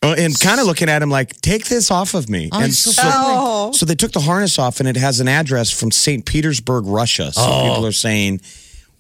Oh, 0.03 0.13
And 0.13 0.37
kind 0.39 0.59
of 0.59 0.67
looking 0.67 0.89
at 0.89 1.01
him 1.01 1.09
like, 1.09 1.39
take 1.41 1.65
this 1.65 1.89
off 1.89 2.13
of 2.13 2.29
me. 2.29 2.49
Oh, 2.51 2.61
and 2.61 2.73
so 2.73 2.91
so, 2.91 3.01
oh. 3.05 3.71
so 3.71 3.85
they 3.85 3.95
took 3.95 4.11
the 4.11 4.19
harness 4.19 4.59
off, 4.59 4.79
and 4.79 4.87
it 4.89 4.97
has 4.97 5.19
an 5.21 5.27
address 5.27 5.71
from 5.71 5.91
St. 5.91 6.25
Petersburg, 6.25 6.85
Russia. 6.85 7.31
So 7.31 7.41
Oh. 7.41 7.69
people 7.69 7.85
are 7.87 7.91
saying, 7.93 8.41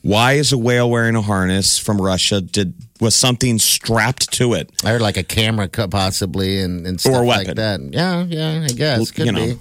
why 0.01 0.33
is 0.33 0.51
a 0.53 0.57
whale 0.57 0.89
wearing 0.89 1.15
a 1.15 1.21
harness 1.21 1.77
from 1.77 2.01
Russia? 2.01 2.41
Did 2.41 2.73
was 3.01 3.15
something 3.15 3.59
strapped 3.59 4.31
to 4.33 4.53
it? 4.53 4.71
I 4.83 4.89
heard 4.91 5.01
like 5.01 5.17
a 5.17 5.23
camera 5.23 5.67
cut 5.67 5.91
possibly 5.91 6.59
and, 6.59 6.87
and 6.87 6.99
stuff 7.01 7.13
Or 7.15 7.23
a 7.23 7.27
like 7.27 7.47
weapon. 7.47 7.91
that. 7.91 7.93
Yeah, 7.93 8.23
yeah, 8.23 8.65
I 8.65 8.73
guess. 8.73 9.11
Could 9.11 9.25
You 9.25 9.31
know. 9.33 9.45
be. 9.45 9.59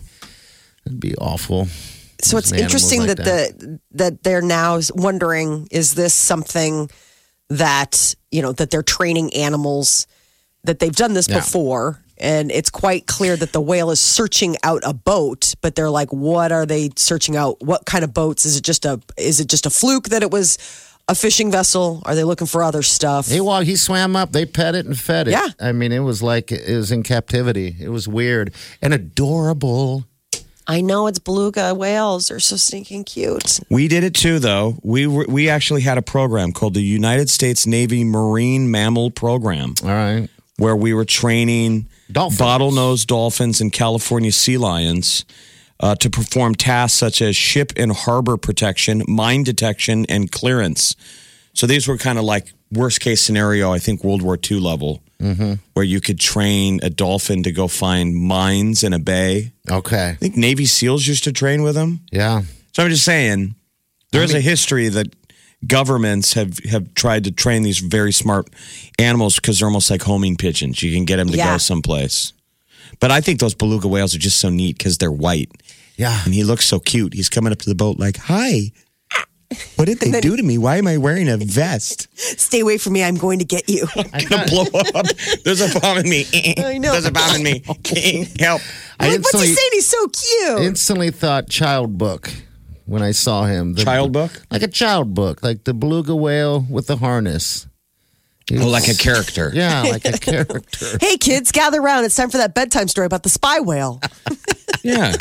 It'd 0.87 1.01
be 1.01 1.15
awful. 1.17 1.67
So 2.25 2.39
it's 2.39 2.53
animals 2.53 2.63
interesting 2.63 3.01
like 3.07 3.17
that, 3.17 3.59
the 3.59 3.81
that 3.93 4.23
they're 4.23 4.43
now 4.43 4.81
wondering 4.95 5.69
is 5.71 5.95
this 5.95 6.15
something 6.15 6.91
that 7.49 8.15
you 8.31 8.43
know 8.43 8.53
that 8.53 8.71
they're 8.71 8.83
training 8.83 9.33
animals 9.35 10.07
that 10.65 10.79
they've 10.79 10.95
done 10.97 11.13
this 11.13 11.29
Yeah. 11.29 11.39
before 11.41 11.99
and 12.19 12.51
it's 12.53 12.71
quite 12.71 13.07
clear 13.07 13.37
that 13.37 13.53
the 13.53 13.61
whale 13.61 13.91
is 13.91 14.01
searching 14.01 14.57
out 14.63 14.83
a 14.85 14.95
boat 14.95 15.55
but 15.61 15.75
they're 15.75 15.91
like 15.91 16.13
what 16.13 16.53
are 16.53 16.65
they 16.67 16.91
searching 16.97 17.37
out 17.37 17.61
what 17.63 17.85
kind 17.85 18.05
of 18.05 18.15
boats 18.15 18.45
is 18.47 18.57
it 18.57 18.63
just 18.65 18.85
a 18.85 19.01
is 19.17 19.41
it 19.41 19.49
just 19.49 19.67
a 19.67 19.71
fluke 19.71 20.09
that 20.11 20.23
it 20.23 20.31
was 20.31 20.57
a 21.09 21.15
fishing 21.17 21.51
vessel 21.51 22.01
are 22.07 22.15
they 22.15 22.23
looking 22.25 22.47
for 22.47 22.63
other 22.63 22.81
stuff 22.83 23.27
He 23.29 23.41
walked, 23.41 23.67
he 23.67 23.75
swam 23.77 24.15
up, 24.15 24.31
they 24.33 24.47
pet 24.47 24.77
it 24.77 24.87
and 24.87 24.97
fed 24.99 25.27
it. 25.27 25.33
Yeah. 25.33 25.49
I 25.61 25.73
mean, 25.73 25.91
it 25.91 25.99
was 25.99 26.23
like 26.23 26.53
it 26.53 26.77
was 26.77 26.93
in 26.93 27.03
captivity. 27.03 27.75
It 27.81 27.89
was 27.89 28.07
weird 28.07 28.55
and 28.81 28.95
adorable. 28.95 30.05
I 30.67 30.81
know 30.81 31.07
it's 31.07 31.19
beluga 31.19 31.75
whales 31.75 32.29
they're 32.29 32.41
so 32.41 32.57
stinking 32.57 33.05
cute 33.05 33.61
We 33.71 33.89
did 33.89 34.05
it 34.05 34.15
too, 34.15 34.39
though. 34.39 34.79
We 34.83 35.07
were, 35.07 35.27
we 35.29 35.49
actually 35.49 35.83
had 35.83 35.99
a 35.99 36.03
program 36.03 36.53
called 36.53 36.75
the 36.75 36.83
United 36.83 37.31
States 37.31 37.67
Navy 37.67 38.05
Marine 38.05 38.71
Mammal 38.71 39.11
Program, 39.11 39.75
All 39.83 39.89
right. 39.91 40.29
where 40.59 40.77
we 40.77 40.93
were 40.95 41.05
training 41.05 41.87
Dolphins. 42.11 42.41
bottlenose 42.41 43.07
dolphins 43.07 43.61
and 43.61 43.73
California 43.73 44.31
sea 44.33 44.59
lions 44.59 45.25
uh, 45.81 45.95
to 45.97 46.09
perform 46.11 46.55
tasks 46.55 46.99
such 46.99 47.21
as 47.23 47.35
ship 47.35 47.73
and 47.77 47.93
harbor 47.93 48.37
protection, 48.37 49.03
mine 49.09 49.43
detection, 49.43 50.05
and 50.09 50.31
clearance. 50.31 50.95
So 51.55 51.67
these 51.67 51.89
were 51.89 51.99
kind 51.99 52.19
of 52.19 52.25
like 52.25 52.53
worst 52.71 53.01
case 53.01 53.21
scenario, 53.21 53.73
I 53.73 53.79
think 53.79 54.05
World 54.05 54.23
War 54.23 54.39
II 54.51 54.61
level, 54.61 55.03
where 55.75 55.85
you 55.85 56.01
could 56.01 56.19
train 56.19 56.81
a 56.83 56.91
dolphin 56.91 57.43
to 57.45 57.53
go 57.53 57.69
find 57.69 58.15
mines 58.15 58.83
in 58.83 58.93
a 58.93 58.99
bay. 58.99 59.53
Okay. 59.71 60.11
I 60.11 60.15
think 60.15 60.37
Navy 60.37 60.67
SEALs 60.67 61.07
used 61.07 61.25
to 61.25 61.33
train 61.33 61.63
with 61.63 61.75
them. 61.75 62.01
Yeah. 62.11 62.43
So 62.73 62.83
I'm 62.83 62.91
just 62.91 63.05
saying, 63.05 63.55
there 64.11 64.23
is 64.23 64.35
a 64.35 64.41
history 64.41 64.89
that 64.89 65.15
governments 65.67 66.33
have 66.35 66.59
have 66.71 66.93
tried 66.95 67.25
to 67.25 67.31
train 67.31 67.63
these 67.63 67.79
very 67.79 68.13
smart 68.13 68.49
animals 68.99 69.37
because 69.37 69.59
they're 69.59 69.69
almost 69.69 69.91
like 69.91 70.03
homing 70.03 70.37
pigeons. 70.37 70.83
You 70.83 70.93
can 70.93 71.05
get 71.05 71.17
them 71.17 71.29
to 71.29 71.37
Yeah. 71.37 71.55
go 71.55 71.59
someplace. 71.59 72.33
But 73.01 73.11
I 73.11 73.21
think 73.21 73.41
those 73.41 73.55
beluga 73.55 73.89
whales 73.89 74.15
are 74.15 74.19
just 74.19 74.39
so 74.39 74.49
neat 74.51 74.77
because 74.79 74.99
they're 74.99 75.13
white. 75.13 75.51
Yeah. 75.97 76.21
And 76.25 76.35
he 76.35 76.45
looks 76.45 76.67
so 76.67 76.79
cute. 76.81 77.15
He's 77.15 77.29
coming 77.29 77.53
up 77.53 77.59
to 77.61 77.69
the 77.69 77.75
boat 77.75 77.99
like, 77.99 78.17
"Hi, 78.17 78.73
what 79.77 79.87
did 79.87 80.01
they 80.01 80.21
do 80.21 80.37
to 80.37 80.43
me? 80.43 80.59
Why 80.59 80.77
am 80.77 80.87
I 80.87 80.97
wearing 80.97 81.29
a 81.29 81.37
vest? 81.37 82.09
Stay 82.19 82.61
away 82.61 82.79
from 82.79 82.93
me. 82.95 83.03
I'm 83.05 83.17
going 83.17 83.39
to 83.39 83.45
get 83.45 83.69
you. 83.69 83.87
I'm 83.97 84.25
gonna 84.27 84.47
blow 84.47 84.65
up. 84.95 85.07
There's 85.45 85.61
a 85.61 85.79
bomb 85.81 85.99
in 85.99 86.09
me. 86.09 86.25
I 86.59 86.79
know. 86.79 86.93
There's 86.93 87.07
a 87.07 87.13
bomb 87.13 87.37
in 87.37 87.43
me. 87.43 87.63
Help!" 88.39 88.63
I 89.01 89.09
like, 89.09 89.23
what's 89.23 89.33
he 89.33 89.39
instantly, 89.39 89.47
saying? 89.55 89.71
He's 89.73 89.89
so 89.89 90.09
cute. 90.09 90.59
instantly 90.61 91.11
thought 91.11 91.49
child 91.49 91.99
book 91.99 92.31
when 92.87 93.03
I 93.03 93.11
saw 93.13 93.45
him. 93.45 93.75
The- 93.75 93.85
Child 93.85 94.13
book? 94.13 94.43
Like 94.51 94.63
a 94.63 94.69
child 94.69 95.15
book, 95.15 95.43
like 95.43 95.65
the 95.65 95.75
beluga 95.75 96.15
whale 96.15 96.65
with 96.69 96.87
the 96.87 96.97
harness. 96.97 97.67
Oh, 98.53 98.69
like 98.69 98.89
a 98.89 98.95
character. 98.95 99.51
Yeah, 99.55 99.83
like 99.83 100.05
a 100.05 100.13
character. 100.19 100.99
hey, 101.01 101.17
kids, 101.17 101.53
gather 101.53 101.81
around. 101.81 102.05
It's 102.05 102.15
time 102.17 102.29
for 102.29 102.39
that 102.39 102.55
bedtime 102.55 102.89
story 102.89 103.07
about 103.07 103.23
the 103.23 103.29
spy 103.31 103.61
whale. 103.61 104.01
Yeah. 104.83 105.15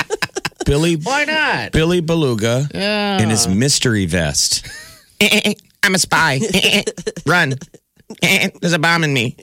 Billy 0.65 0.95
Why 0.95 1.25
not? 1.25 1.71
Billy 1.71 2.01
Beluga 2.01 2.67
Yeah. 2.73 3.21
in 3.21 3.29
his 3.29 3.47
mystery 3.47 4.05
vest. 4.05 4.67
Eh, 5.23 5.29
eh, 5.31 5.41
eh, 5.51 5.53
I'm 5.83 5.93
a 5.93 5.99
spy. 5.99 6.39
Run. 7.27 7.53
There's 8.23 8.73
a 8.73 8.79
bomb 8.79 9.03
in 9.03 9.13
me. 9.13 9.37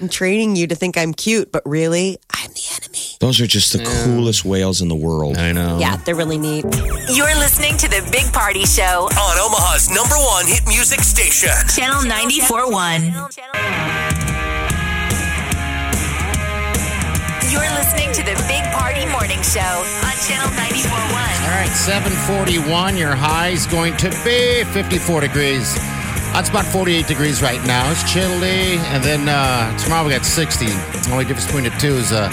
I'm 0.00 0.08
training 0.08 0.56
you 0.56 0.66
to 0.68 0.74
think 0.74 0.96
I'm 0.96 1.12
cute, 1.12 1.52
but 1.52 1.62
really, 1.66 2.16
I'm 2.34 2.50
the 2.52 2.62
enemy. 2.80 2.98
Those 3.20 3.42
are 3.42 3.46
just 3.46 3.74
the 3.74 3.84
coolest 3.84 4.46
whales 4.46 4.80
in 4.80 4.88
the 4.88 4.94
world. 4.96 5.36
I 5.36 5.52
know. 5.52 5.76
Yeah, 5.78 5.96
they're 5.96 6.14
really 6.14 6.38
neat. 6.38 6.64
You're 7.12 7.34
listening 7.36 7.76
to 7.76 7.88
the 7.88 8.08
Big 8.10 8.32
Party 8.32 8.64
Show, 8.64 9.10
On 9.12 9.38
Omaha's 9.38 9.90
number 9.90 10.14
one 10.16 10.46
hit 10.46 10.66
music 10.66 11.00
station. 11.00 11.50
Channel 11.68 12.00
94.1. 12.10 14.09
You're 17.50 17.62
listening 17.74 18.12
to 18.12 18.22
the 18.22 18.36
Big 18.46 18.62
Party 18.70 19.04
Morning 19.06 19.42
Show 19.42 19.58
on 19.60 20.14
Channel 20.22 20.50
94.1. 20.54 20.86
All 20.86 21.50
right, 21.50 21.72
741. 21.74 22.96
Your 22.96 23.16
high 23.16 23.48
is 23.48 23.66
going 23.66 23.96
to 23.96 24.08
be 24.24 24.62
54 24.72 25.22
degrees. 25.22 25.74
That's 26.30 26.48
about 26.48 26.64
48 26.64 27.08
degrees 27.08 27.42
right 27.42 27.60
now. 27.66 27.90
It's 27.90 28.08
chilly. 28.12 28.78
And 28.94 29.02
then 29.02 29.28
uh, 29.28 29.76
tomorrow 29.78 30.04
we 30.06 30.12
got 30.12 30.24
60. 30.24 30.66
The 30.66 31.08
only 31.10 31.24
difference 31.24 31.46
between 31.46 31.64
the 31.64 31.70
two 31.70 31.94
is 31.94 32.12
uh, 32.12 32.30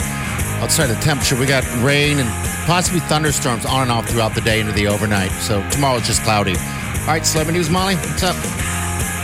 outside 0.61 0.85
the 0.85 1.01
temperature. 1.01 1.35
We 1.35 1.47
got 1.47 1.65
rain 1.81 2.19
and 2.19 2.29
possibly 2.67 2.99
thunderstorms 2.99 3.65
on 3.65 3.81
and 3.81 3.91
off 3.91 4.07
throughout 4.07 4.35
the 4.35 4.41
day 4.41 4.59
into 4.59 4.73
the 4.73 4.85
overnight. 4.85 5.31
So 5.41 5.67
tomorrow 5.71 5.97
it's 5.97 6.05
just 6.05 6.21
cloudy. 6.21 6.55
All 6.55 7.07
right, 7.07 7.25
celebrity 7.25 7.57
news, 7.57 7.71
Molly. 7.71 7.95
What's 7.95 8.21
up? 8.21 8.35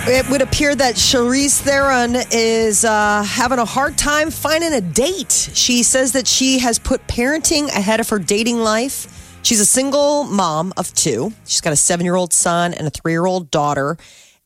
It 0.06 0.30
would 0.30 0.42
appear 0.42 0.76
that 0.76 0.96
Charlize 0.96 1.62
Theron 1.62 2.18
is 2.30 2.84
uh, 2.84 3.24
having 3.24 3.58
a 3.58 3.64
hard 3.64 3.98
time 3.98 4.32
finding 4.32 4.74
a 4.74 4.82
date. 4.82 5.32
She 5.54 5.82
says 5.82 6.12
that 6.12 6.28
she 6.28 6.60
has 6.60 6.78
put 6.78 7.08
parenting 7.08 7.70
ahead 7.70 8.02
of 8.02 8.10
her 8.10 8.20
dating 8.20 8.58
life. 8.58 9.40
She's 9.44 9.62
a 9.62 9.66
single 9.66 10.26
mom 10.26 10.74
of 10.76 10.94
two. 10.94 11.32
She's 11.46 11.62
got 11.62 11.72
a 11.72 11.78
seven 11.78 12.06
year 12.06 12.16
old 12.16 12.34
son 12.34 12.74
and 12.74 12.86
a 12.86 12.90
three 12.90 13.14
year 13.14 13.26
old 13.26 13.50
daughter. 13.50 13.96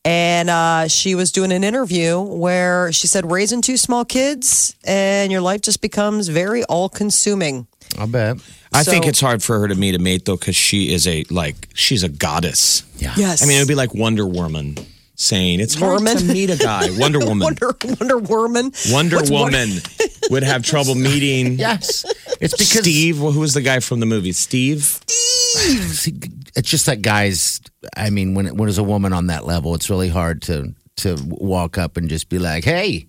And 0.05 0.47
uh, 0.51 0.89
she 0.89 1.15
was 1.15 1.31
doing 1.31 1.51
an 1.51 1.63
interview 1.63 2.21
where 2.21 2.91
she 2.93 3.07
said, 3.07 3.29
raising 3.29 3.63
two 3.63 3.77
small 3.77 4.05
kids 4.05 4.75
and 4.85 5.31
your 5.31 5.41
life 5.41 5.61
just 5.61 5.81
becomes 5.81 6.27
very 6.27 6.65
all 6.65 6.87
consuming. 6.87 7.65
I'll 7.97 8.05
bet. 8.05 8.37
I 8.71 8.83
think 8.83 9.07
it's 9.07 9.19
hard 9.19 9.41
for 9.41 9.59
her 9.61 9.67
to 9.67 9.75
meet 9.75 9.95
a 9.95 9.99
mate 9.99 10.25
though, 10.25 10.37
because 10.37 10.55
she 10.55 10.93
is 10.93 11.07
a 11.07 11.23
like 11.31 11.55
she's 11.73 12.03
a 12.03 12.09
goddess. 12.09 12.83
Yeah. 12.99 13.15
Yes. 13.17 13.41
I 13.41 13.47
mean, 13.47 13.57
it 13.57 13.61
would 13.61 13.67
be 13.67 13.73
like 13.73 13.95
Wonder 13.95 14.27
Woman 14.27 14.77
saying 15.17 15.59
it's 15.59 15.73
hard 15.75 15.95
Woman? 15.95 16.15
to 16.17 16.23
meet 16.23 16.49
a 16.49 16.55
guy. 16.63 16.87
Wonder 16.97 17.19
Woman. 17.19 17.39
Wonder, 17.39 17.75
Wonder 17.99 18.17
Woman. 18.19 18.71
Wonder 18.91 19.15
What's 19.17 19.29
Wonder- 19.31 19.57
Woman 19.57 19.81
would 20.29 20.43
have 20.43 20.63
trouble 20.63 20.95
meeting 21.09 21.53
Yes. 21.59 22.05
It's 22.39 22.53
because 22.55 22.81
Steve. 22.83 23.17
Who 23.17 23.39
was 23.39 23.53
the 23.53 23.61
guy 23.61 23.79
from 23.81 23.99
the 23.99 24.05
movie? 24.05 24.31
Steve. 24.31 24.83
Steve. 24.83 26.23
it's 26.55 26.69
just 26.69 26.85
that 26.85 27.01
guys. 27.01 27.61
I 27.95 28.09
mean, 28.09 28.35
when 28.35 28.45
when 28.55 28.67
there's 28.67 28.77
a 28.77 28.83
woman 28.83 29.11
on 29.13 29.27
that 29.27 29.45
level, 29.45 29.73
it's 29.75 29.89
really 29.89 30.09
hard 30.09 30.41
to 30.43 30.73
to 30.97 31.17
walk 31.27 31.77
up 31.77 31.97
and 31.97 32.09
just 32.09 32.29
be 32.29 32.37
like, 32.39 32.63
"Hey, 32.63 33.07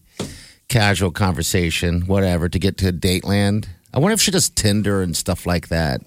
casual 0.69 1.11
conversation, 1.11 2.03
whatever," 2.03 2.49
to 2.49 2.59
get 2.59 2.79
to 2.79 2.93
date 2.93 3.25
land. 3.25 3.69
I 3.93 3.99
wonder 3.99 4.15
if 4.15 4.21
she 4.21 4.31
does 4.31 4.49
Tinder 4.49 5.03
and 5.03 5.17
stuff 5.17 5.45
like 5.47 5.69
that. 5.69 6.00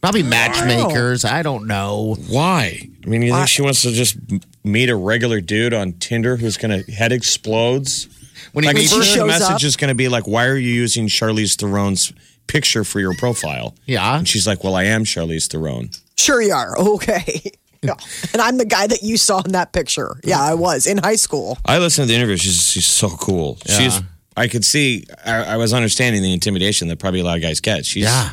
Probably 0.00 0.22
matchmakers. 0.22 1.24
I 1.24 1.42
don't 1.42 1.66
know. 1.66 2.16
Why? 2.28 2.88
I 3.04 3.08
mean, 3.08 3.22
you 3.22 3.32
think 3.32 3.48
she 3.48 3.62
wants 3.62 3.82
to 3.82 3.92
just 3.92 4.16
m- 4.30 4.40
meet 4.64 4.88
a 4.88 4.96
regular 4.96 5.40
dude 5.40 5.74
on 5.74 5.92
Tinder 5.92 6.36
who's 6.36 6.56
going 6.56 6.82
to 6.84 6.90
head 6.92 7.12
explodes? 7.12 8.08
When 8.52 8.64
he 8.64 8.68
Like, 8.68 8.76
meets 8.76 8.90
the 8.90 8.96
first 8.98 9.14
shows 9.14 9.26
message 9.28 9.50
up- 9.56 9.62
is 9.64 9.76
going 9.76 9.88
to 9.88 9.94
be 9.94 10.08
like, 10.08 10.26
"Why 10.26 10.46
are 10.46 10.56
you 10.56 10.72
using 10.72 11.06
Charlize 11.08 11.54
Theron's 11.56 12.12
picture 12.46 12.82
for 12.84 12.98
your 13.00 13.14
profile?" 13.14 13.74
Yeah. 13.86 14.18
and 14.18 14.28
she's 14.28 14.46
like, 14.46 14.64
"Well, 14.64 14.74
I 14.74 14.84
am 14.84 15.04
Charlize 15.04 15.46
Theron." 15.46 15.90
Sure, 16.16 16.42
you 16.42 16.52
are. 16.52 16.76
Okay. 16.78 17.52
Yeah. 17.84 17.96
And 18.32 18.40
I'm 18.40 18.56
the 18.56 18.64
guy 18.64 18.86
that 18.86 19.02
you 19.02 19.18
saw 19.18 19.42
in 19.42 19.52
that 19.52 19.74
picture. 19.74 20.18
Yeah, 20.24 20.40
I 20.40 20.54
was 20.54 20.86
in 20.86 20.96
high 20.96 21.16
school. 21.16 21.58
I 21.66 21.76
listened 21.78 22.08
to 22.08 22.12
the 22.12 22.16
interview. 22.16 22.38
She's 22.38 22.70
she's 22.70 22.86
so 22.86 23.10
cool. 23.10 23.58
She's. 23.66 24.00
I 24.38 24.48
could 24.48 24.64
see. 24.64 25.04
I, 25.22 25.34
I 25.44 25.56
was 25.58 25.74
understanding 25.74 26.22
the 26.22 26.32
intimidation 26.32 26.88
that 26.88 26.98
probably 26.98 27.20
a 27.20 27.24
lot 27.24 27.36
of 27.36 27.42
guys 27.42 27.60
get. 27.60 27.84
She's. 27.84 28.04
Yeah. 28.04 28.30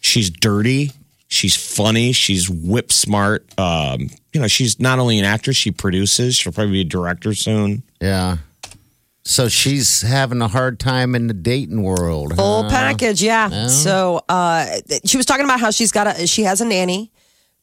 She's 0.00 0.28
dirty. 0.28 0.90
She's 1.30 1.56
funny. 1.56 2.10
She's 2.10 2.50
whip 2.50 2.90
smart. 2.90 3.46
Um, 3.56 4.10
you 4.32 4.40
know, 4.40 4.48
she's 4.48 4.80
not 4.80 4.98
only 4.98 5.18
an 5.18 5.24
actress, 5.24 5.56
she 5.56 5.70
produces. 5.70 6.34
She'll 6.34 6.52
probably 6.52 6.72
be 6.72 6.80
a 6.80 6.84
director 6.84 7.34
soon. 7.34 7.84
Yeah. 8.00 8.38
So 9.24 9.48
she's 9.48 10.02
having 10.02 10.42
a 10.42 10.48
hard 10.48 10.80
time 10.80 11.14
in 11.14 11.28
the 11.28 11.34
dating 11.34 11.82
world. 11.84 12.34
Full 12.34 12.64
huh? 12.64 12.68
package, 12.68 13.22
yeah. 13.22 13.68
So 13.68 14.22
uh, 14.28 14.66
she 15.04 15.16
was 15.16 15.24
talking 15.24 15.44
about 15.44 15.60
how 15.60 15.70
she's 15.70 15.92
got 15.92 16.08
a 16.08 16.26
she 16.26 16.42
has 16.42 16.60
a 16.60 16.64
nanny, 16.64 17.12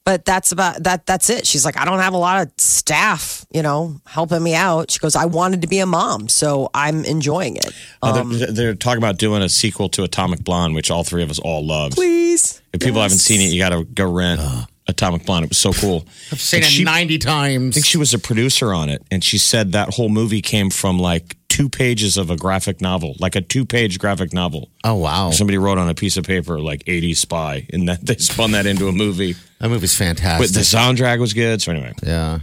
but 0.07 0.23
that's 0.23 0.53
about 0.53 0.83
that. 0.83 1.05
That's 1.05 1.29
it. 1.29 1.45
She's 1.45 1.65
like, 1.65 1.75
I 1.77 1.83
don't 1.83 1.99
have 1.99 2.13
a 2.13 2.17
lot 2.17 2.41
of 2.47 2.53
staff, 2.57 3.45
you 3.51 3.61
know, 3.61 3.99
helping 4.05 4.41
me 4.41 4.55
out. 4.55 4.89
She 4.89 4.99
goes, 4.99 5.17
I 5.17 5.25
wanted 5.25 5.63
to 5.63 5.67
be 5.67 5.79
a 5.79 5.85
mom, 5.85 6.29
so 6.29 6.69
I'm 6.73 7.03
enjoying 7.03 7.57
it. 7.57 7.73
Uh, 8.01 8.23
they're, 8.23 8.47
they're 8.53 8.75
talking 8.75 8.99
about 8.99 9.17
doing 9.17 9.41
a 9.43 9.49
sequel 9.49 9.89
to 9.89 10.03
Atomic 10.03 10.45
Blonde, 10.45 10.75
which 10.75 10.89
all 10.89 11.03
three 11.03 11.23
of 11.23 11.29
us 11.29 11.39
all 11.39 11.65
love. 11.67 11.91
Please, 11.91 12.61
If 12.71 12.79
people 12.79 13.01
haven't 13.01 13.17
seen 13.17 13.41
it, 13.41 13.51
you 13.53 13.59
got 13.59 13.69
to 13.77 13.83
go 13.83 14.09
rent 14.09 14.39
Atomic 14.87 15.25
Blonde. 15.25 15.43
It 15.43 15.49
was 15.49 15.57
so 15.57 15.73
cool. 15.73 16.05
I've 16.31 16.39
seen 16.39 16.59
And 16.59 16.67
it 16.67 16.71
she- 16.71 16.83
90 16.85 17.17
times. 17.17 17.73
I 17.73 17.75
think 17.75 17.85
she 17.85 17.97
was 17.97 18.13
a 18.13 18.19
producer 18.19 18.73
on 18.73 18.87
it, 18.87 19.03
and 19.11 19.21
she 19.21 19.37
said 19.37 19.73
that 19.73 19.95
whole 19.95 20.07
movie 20.07 20.41
came 20.41 20.69
from 20.69 20.99
like 20.99 21.35
two 21.49 21.67
pages 21.67 22.15
of 22.15 22.29
a 22.29 22.37
graphic 22.37 22.79
novel, 22.79 23.15
like 23.19 23.35
a 23.35 23.41
two-page 23.41 23.99
graphic 23.99 24.31
novel. 24.31 24.69
oh, 24.85 24.95
wow. 24.95 25.31
Somebody 25.31 25.57
wrote 25.57 25.77
on 25.77 25.89
a 25.89 25.93
piece 25.95 26.15
of 26.15 26.23
paper 26.23 26.59
like 26.61 26.83
80 26.87 27.13
spy, 27.13 27.67
and 27.73 27.89
that 27.89 27.99
they 28.05 28.15
spun 28.15 28.51
that 28.51 28.65
into 28.65 28.87
a 28.87 28.93
movie. 28.93 29.35
That 29.59 29.69
movie's 29.69 29.97
But 29.97 30.05
fantastic. 30.05 30.51
the 30.51 30.59
soundtrack 30.61 31.19
was 31.19 31.33
good. 31.33 31.61
So 31.61 31.71
anyway, 31.71 31.93
yeah. 32.03 32.39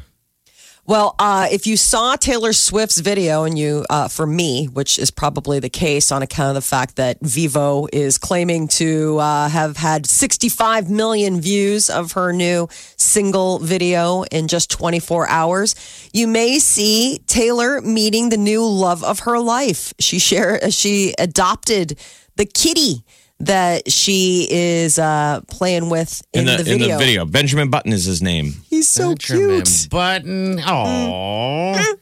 Well, 0.86 1.14
uh, 1.18 1.48
if 1.50 1.66
you 1.66 1.78
saw 1.78 2.14
Taylor 2.16 2.52
Swift's 2.52 2.98
video, 2.98 3.44
and 3.44 3.58
you, 3.58 3.86
uh, 3.88 4.08
for 4.08 4.26
me, 4.26 4.66
which 4.66 4.98
is 4.98 5.10
probably 5.10 5.58
the 5.58 5.70
case 5.70 6.12
on 6.12 6.20
account 6.20 6.50
of 6.50 6.54
the 6.56 6.68
fact 6.68 6.96
that 6.96 7.18
Vevo 7.22 7.88
is 7.90 8.18
claiming 8.18 8.68
to 8.68 9.16
uh, 9.16 9.48
have 9.48 9.78
had 9.78 10.04
65 10.04 10.90
million 10.90 11.40
views 11.40 11.88
of 11.88 12.12
her 12.12 12.34
new 12.34 12.68
single 12.98 13.60
video 13.60 14.24
in 14.24 14.46
just 14.46 14.70
24 14.70 15.26
hours, 15.26 15.74
you 16.12 16.26
may 16.26 16.58
see 16.58 17.18
Taylor 17.26 17.80
meeting 17.80 18.28
the 18.28 18.36
new 18.36 18.62
love 18.62 19.02
of 19.02 19.20
her 19.20 19.38
life. 19.38 19.94
She 19.98 20.18
share, 20.18 20.70
she 20.70 21.14
adopted 21.18 21.98
the 22.36 22.44
kitty 22.44 23.04
that 23.40 23.90
she 23.90 24.46
is 24.50 24.98
uh, 24.98 25.40
playing 25.48 25.90
with 25.90 26.22
in, 26.32 26.46
the, 26.46 26.56
video. 26.58 26.72
in 26.74 26.90
the 26.92 26.96
video, 26.98 27.24
Benjamin 27.24 27.68
Button 27.70 27.92
is 27.92 28.04
his 28.04 28.22
name. 28.22 28.54
He's 28.70 28.88
so 28.88 29.08
Benjamin 29.08 29.62
cute. 29.62 29.88
Button. 29.90 30.60
Oh. 30.66 31.96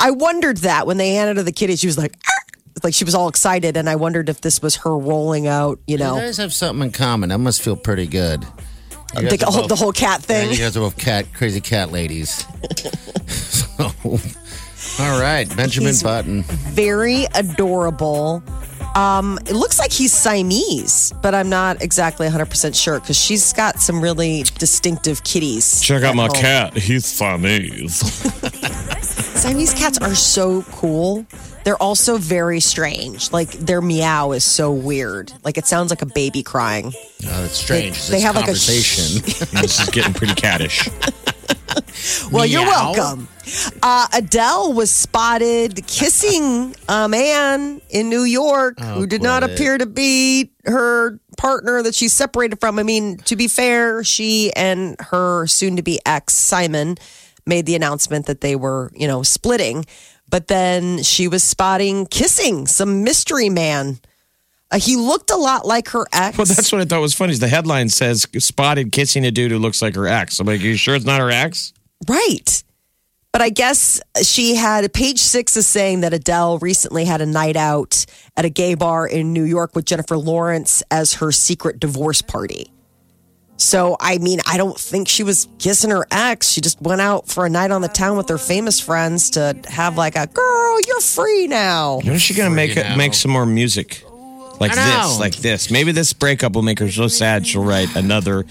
I 0.00 0.10
wondered 0.10 0.58
that 0.58 0.86
when 0.86 0.96
they 0.96 1.14
handed 1.14 1.36
her 1.36 1.42
the 1.42 1.52
kitty, 1.52 1.76
she 1.76 1.86
was 1.86 1.98
like, 1.98 2.12
"Arr!" 2.26 2.58
like 2.82 2.94
she 2.94 3.04
was 3.04 3.14
all 3.14 3.28
excited, 3.28 3.76
and 3.76 3.88
I 3.88 3.96
wondered 3.96 4.28
if 4.28 4.40
this 4.40 4.60
was 4.62 4.76
her 4.76 4.96
rolling 4.96 5.46
out, 5.46 5.78
you 5.86 5.96
know, 5.98 6.14
You 6.14 6.20
know, 6.20 6.26
guys 6.26 6.36
have 6.38 6.52
something 6.52 6.86
in 6.86 6.92
common. 6.92 7.28
That 7.28 7.38
must 7.38 7.62
feel 7.62 7.76
pretty 7.76 8.06
good. 8.06 8.44
The, 9.14 9.44
whole, 9.46 9.60
both- 9.62 9.68
the 9.68 9.76
whole 9.76 9.92
cat 9.92 10.20
Yeah, 10.20 10.26
thing. 10.26 10.50
you 10.52 10.56
guys 10.58 10.74
are 10.76 10.80
both 10.80 10.96
cat, 10.96 11.26
crazy 11.34 11.60
cat 11.60 11.92
ladies. 11.92 12.46
so, 13.26 13.92
all 14.98 15.20
right, 15.20 15.46
Benjamin 15.54 15.88
He's- 15.88 16.02
Button. 16.02 16.42
Very 16.44 17.26
adorable. 17.34 18.42
Um, 18.94 19.38
it 19.46 19.54
looks 19.54 19.78
like 19.78 19.90
he's 19.90 20.12
Siamese, 20.12 21.12
but 21.22 21.34
I'm 21.34 21.48
not 21.48 21.82
exactly 21.82 22.28
100% 22.28 22.74
sure 22.80 23.00
because 23.00 23.18
she's 23.18 23.52
got 23.54 23.80
some 23.80 24.02
really 24.02 24.42
distinctive 24.58 25.24
kitties. 25.24 25.80
Check 25.80 26.02
out 26.02 26.14
my 26.14 26.24
home. 26.26 26.34
cat. 26.34 26.76
He's 26.76 27.06
Siamese. 27.06 27.96
Siamese 29.40 29.72
cats 29.74 29.98
are 29.98 30.14
so 30.14 30.62
cool. 30.72 31.24
They're 31.64 31.80
also 31.82 32.18
very 32.18 32.60
strange. 32.60 33.32
Like 33.32 33.50
their 33.52 33.80
meow 33.80 34.32
is 34.32 34.44
so 34.44 34.72
weird. 34.72 35.32
Like 35.44 35.56
it 35.58 35.66
sounds 35.66 35.90
like 35.90 36.02
a 36.02 36.06
baby 36.06 36.42
crying. 36.42 36.92
Oh, 36.94 37.42
that's 37.42 37.56
strange. 37.56 38.02
They- 38.06 38.12
they 38.12 38.16
this 38.18 38.22
have 38.24 38.34
like 38.34 38.44
a 38.44 38.46
conversation. 38.48 39.22
this 39.62 39.80
is 39.80 39.88
getting 39.90 40.12
pretty 40.12 40.34
cattish. 40.40 40.88
Well, 42.32 42.46
you're 42.46 42.64
Meow. 42.64 42.92
welcome. 42.94 43.28
Uh, 43.82 44.08
Adele 44.14 44.72
was 44.72 44.90
spotted 44.90 45.86
kissing 45.86 46.74
a 46.88 47.08
man 47.08 47.80
in 47.90 48.08
New 48.08 48.22
York 48.24 48.80
who 48.80 49.06
did 49.06 49.22
not 49.22 49.42
quit 49.42 49.52
appear 49.52 49.78
to 49.78 49.86
be 49.86 50.50
her 50.64 51.20
partner 51.36 51.82
that 51.82 51.94
she's 51.94 52.12
separated 52.12 52.58
from. 52.60 52.78
I 52.78 52.82
mean, 52.82 53.18
to 53.18 53.36
be 53.36 53.48
fair, 53.48 54.02
she 54.02 54.52
and 54.54 54.96
her 55.00 55.46
soon 55.46 55.76
to 55.76 55.82
be 55.82 56.00
ex, 56.06 56.34
Simon, 56.34 56.96
made 57.46 57.66
the 57.66 57.74
announcement 57.74 58.26
that 58.26 58.40
they 58.40 58.56
were, 58.56 58.90
you 58.94 59.06
know, 59.06 59.22
splitting. 59.22 59.84
But 60.30 60.48
then 60.48 61.02
she 61.02 61.28
was 61.28 61.42
spotting 61.44 62.06
kissing 62.06 62.66
some 62.66 63.04
mystery 63.04 63.50
man. 63.50 64.00
Uh, 64.72 64.78
he 64.78 64.96
looked 64.96 65.30
a 65.30 65.36
lot 65.36 65.66
like 65.66 65.88
her 65.88 66.06
ex. 66.12 66.38
Well, 66.38 66.46
that's 66.46 66.72
what 66.72 66.80
I 66.80 66.84
thought 66.86 67.02
was 67.02 67.14
funny. 67.14 67.32
Is 67.32 67.40
the 67.40 67.48
headline 67.48 67.90
says 67.90 68.26
spotted 68.38 68.90
kissing 68.90 69.24
a 69.26 69.30
dude 69.30 69.50
who 69.50 69.58
looks 69.58 69.82
like 69.82 69.94
her 69.94 70.06
ex. 70.08 70.40
I'm 70.40 70.46
like, 70.46 70.62
you 70.62 70.76
sure 70.76 70.94
it's 70.94 71.04
not 71.04 71.20
her 71.20 71.30
ex? 71.30 71.74
Right. 72.08 72.64
But 73.32 73.42
I 73.42 73.50
guess 73.50 74.00
she 74.22 74.54
had 74.54 74.92
page 74.92 75.18
six 75.18 75.56
is 75.56 75.66
saying 75.66 76.00
that 76.00 76.12
Adele 76.12 76.58
recently 76.58 77.04
had 77.04 77.20
a 77.20 77.26
night 77.26 77.56
out 77.56 78.04
at 78.36 78.44
a 78.44 78.50
gay 78.50 78.74
bar 78.74 79.06
in 79.06 79.32
New 79.32 79.44
York 79.44 79.74
with 79.74 79.84
Jennifer 79.84 80.18
Lawrence 80.18 80.82
as 80.90 81.14
her 81.14 81.32
secret 81.32 81.78
divorce 81.80 82.20
party. 82.20 82.70
So, 83.56 83.96
I 84.00 84.18
mean, 84.18 84.40
I 84.46 84.56
don't 84.56 84.78
think 84.78 85.06
she 85.06 85.22
was 85.22 85.48
kissing 85.58 85.90
her 85.90 86.06
ex. 86.10 86.50
She 86.50 86.60
just 86.60 86.80
went 86.82 87.00
out 87.00 87.28
for 87.28 87.46
a 87.46 87.50
night 87.50 87.70
on 87.70 87.80
the 87.80 87.88
town 87.88 88.16
with 88.16 88.28
her 88.28 88.38
famous 88.38 88.80
friends 88.80 89.30
to 89.30 89.56
have 89.66 89.96
like 89.96 90.16
a 90.16 90.26
girl, 90.26 90.80
you're 90.86 91.00
free 91.00 91.46
now. 91.46 92.00
When 92.00 92.14
is 92.14 92.22
she 92.22 92.34
going 92.34 92.50
to 92.50 92.54
make 92.54 92.76
it, 92.76 92.96
make 92.96 93.14
some 93.14 93.30
more 93.30 93.46
music? 93.46 94.04
Like 94.62 94.74
this, 94.74 95.18
like 95.18 95.36
this. 95.36 95.70
Maybe 95.70 95.92
this 95.92 96.12
breakup 96.12 96.52
will 96.52 96.62
make 96.62 96.78
her 96.78 96.90
so 96.90 97.08
sad 97.08 97.46
she'll 97.46 97.64
write 97.64 97.94
another 97.96 98.44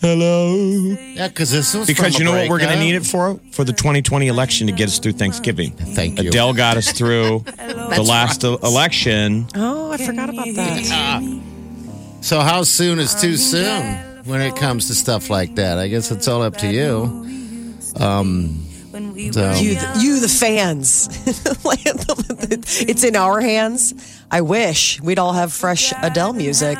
hello. 0.00 0.54
Yeah, 0.54 1.28
because 1.28 1.50
this 1.50 1.74
was 1.74 1.86
Because 1.86 2.14
from 2.14 2.24
you 2.24 2.30
know 2.30 2.38
what 2.38 2.48
we're 2.48 2.58
going 2.58 2.72
to 2.72 2.78
need 2.78 2.94
it 2.94 3.04
for? 3.06 3.38
For 3.52 3.64
the 3.64 3.72
2020 3.72 4.28
election 4.28 4.66
to 4.68 4.72
get 4.72 4.88
us 4.88 4.98
through 4.98 5.12
Thanksgiving. 5.12 5.72
Thank 5.72 6.22
you. 6.22 6.28
Adele 6.28 6.54
got 6.54 6.76
us 6.76 6.92
through 6.92 7.40
the 7.46 8.02
last 8.02 8.44
e- 8.44 8.56
election. 8.62 9.46
Oh, 9.54 9.92
I 9.92 9.96
forgot 9.98 10.30
about 10.30 10.46
that. 10.54 11.42
So 12.20 12.40
how 12.40 12.62
soon 12.62 12.98
is 12.98 13.14
too 13.14 13.36
soon 13.36 14.24
when 14.24 14.40
it 14.40 14.56
comes 14.56 14.88
to 14.88 14.94
stuff 14.94 15.30
like 15.30 15.56
that? 15.56 15.78
I 15.78 15.88
guess 15.88 16.10
it's 16.10 16.28
all 16.28 16.42
up 16.42 16.56
to 16.58 16.66
you. 16.70 17.26
Um, 17.96 18.64
so 19.32 19.52
You, 19.54 19.78
you, 19.98 20.20
the 20.20 20.28
fans. 20.28 21.08
it's 22.88 23.04
in 23.04 23.16
our 23.16 23.40
hands. 23.40 23.94
I 24.30 24.40
wish 24.42 25.00
we'd 25.00 25.18
all 25.18 25.32
have 25.32 25.52
fresh 25.52 25.92
Adele 26.02 26.32
music. 26.34 26.78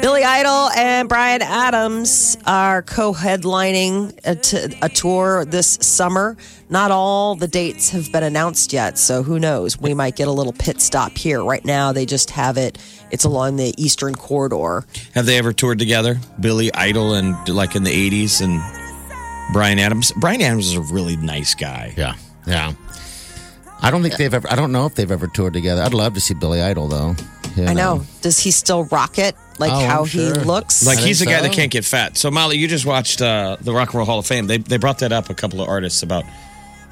Billy 0.00 0.24
Idol 0.24 0.70
and 0.70 1.08
Bryan 1.08 1.42
Adams 1.42 2.36
are 2.46 2.82
co 2.82 3.12
headlining 3.12 4.18
a, 4.24 4.34
t- 4.34 4.76
a 4.80 4.88
tour 4.88 5.44
this 5.44 5.78
summer. 5.80 6.36
Not 6.70 6.90
all 6.90 7.34
the 7.34 7.46
dates 7.46 7.90
have 7.90 8.10
been 8.10 8.22
announced 8.22 8.72
yet, 8.72 8.98
so 8.98 9.22
who 9.22 9.38
knows? 9.38 9.78
We 9.78 9.92
might 9.92 10.16
get 10.16 10.28
a 10.28 10.32
little 10.32 10.54
pit 10.54 10.80
stop 10.80 11.16
here. 11.16 11.44
Right 11.44 11.64
now, 11.64 11.92
they 11.92 12.06
just 12.06 12.30
have 12.30 12.56
it, 12.56 12.78
it's 13.10 13.24
along 13.24 13.56
the 13.56 13.74
Eastern 13.76 14.14
Corridor. 14.14 14.86
Have 15.14 15.26
they 15.26 15.36
ever 15.38 15.52
toured 15.52 15.78
together? 15.78 16.18
Billy 16.40 16.72
Idol 16.72 17.14
and 17.14 17.36
like 17.48 17.76
in 17.76 17.84
the 17.84 18.10
80s 18.10 18.40
and 18.40 18.60
Bryan 19.52 19.78
Adams. 19.78 20.12
Bryan 20.12 20.40
Adams 20.42 20.66
is 20.68 20.74
a 20.74 20.80
really 20.94 21.16
nice 21.16 21.54
guy. 21.54 21.94
yeah, 21.96 22.14
yeah. 22.46 22.72
I 23.80 23.90
don't 23.90 24.02
think 24.02 24.16
they've 24.16 24.32
ever. 24.32 24.48
I 24.50 24.54
don't 24.56 24.72
know 24.72 24.86
if 24.86 24.94
they've 24.94 25.10
ever 25.10 25.26
toured 25.26 25.52
together. 25.54 25.82
I'd 25.82 25.94
love 25.94 26.14
to 26.14 26.20
see 26.20 26.34
Billy 26.34 26.62
Idol 26.62 26.88
though. 26.88 27.14
You 27.56 27.66
I 27.66 27.74
know. 27.74 28.04
Does 28.22 28.38
he 28.38 28.50
still 28.50 28.84
rock 28.84 29.18
it? 29.18 29.34
Like 29.58 29.72
Oh, 29.72 29.86
how 29.86 30.04
sure. 30.06 30.22
he 30.38 30.44
looks? 30.44 30.86
Like 30.86 30.98
I 30.98 31.02
he's 31.02 31.18
the 31.18 31.26
think 31.26 31.36
guy 31.36 31.42
that 31.42 31.52
can't 31.52 31.70
get 31.70 31.84
fat. 31.84 32.16
So 32.16 32.30
Molly, 32.30 32.56
you 32.56 32.66
just 32.68 32.86
watched 32.86 33.20
uh, 33.20 33.56
the 33.60 33.72
Rock 33.72 33.88
and 33.88 33.96
Roll 33.96 34.06
Hall 34.06 34.18
of 34.20 34.26
Fame. 34.26 34.46
They 34.46 34.58
they 34.58 34.76
brought 34.78 35.00
that 35.00 35.12
up 35.12 35.28
a 35.30 35.34
couple 35.34 35.60
of 35.60 35.68
artists 35.68 36.02
about 36.02 36.24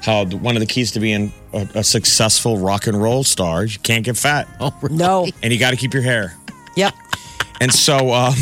how 0.01 0.25
one 0.25 0.55
of 0.55 0.59
the 0.59 0.65
keys 0.65 0.91
to 0.91 0.99
being 0.99 1.31
a, 1.53 1.67
a 1.75 1.83
successful 1.83 2.57
rock 2.57 2.87
and 2.87 3.01
roll 3.01 3.23
star 3.23 3.63
is 3.63 3.75
you 3.75 3.79
can't 3.81 4.03
get 4.03 4.17
fat, 4.17 4.47
Oh, 4.59 4.75
really? 4.81 4.97
no. 4.97 5.27
and 5.43 5.53
you 5.53 5.59
got 5.59 5.71
to 5.71 5.77
keep 5.77 5.93
your 5.93 6.01
hair. 6.03 6.35
Yep. 6.75 6.93
And 7.61 7.71
so 7.71 8.11
um, 8.11 8.33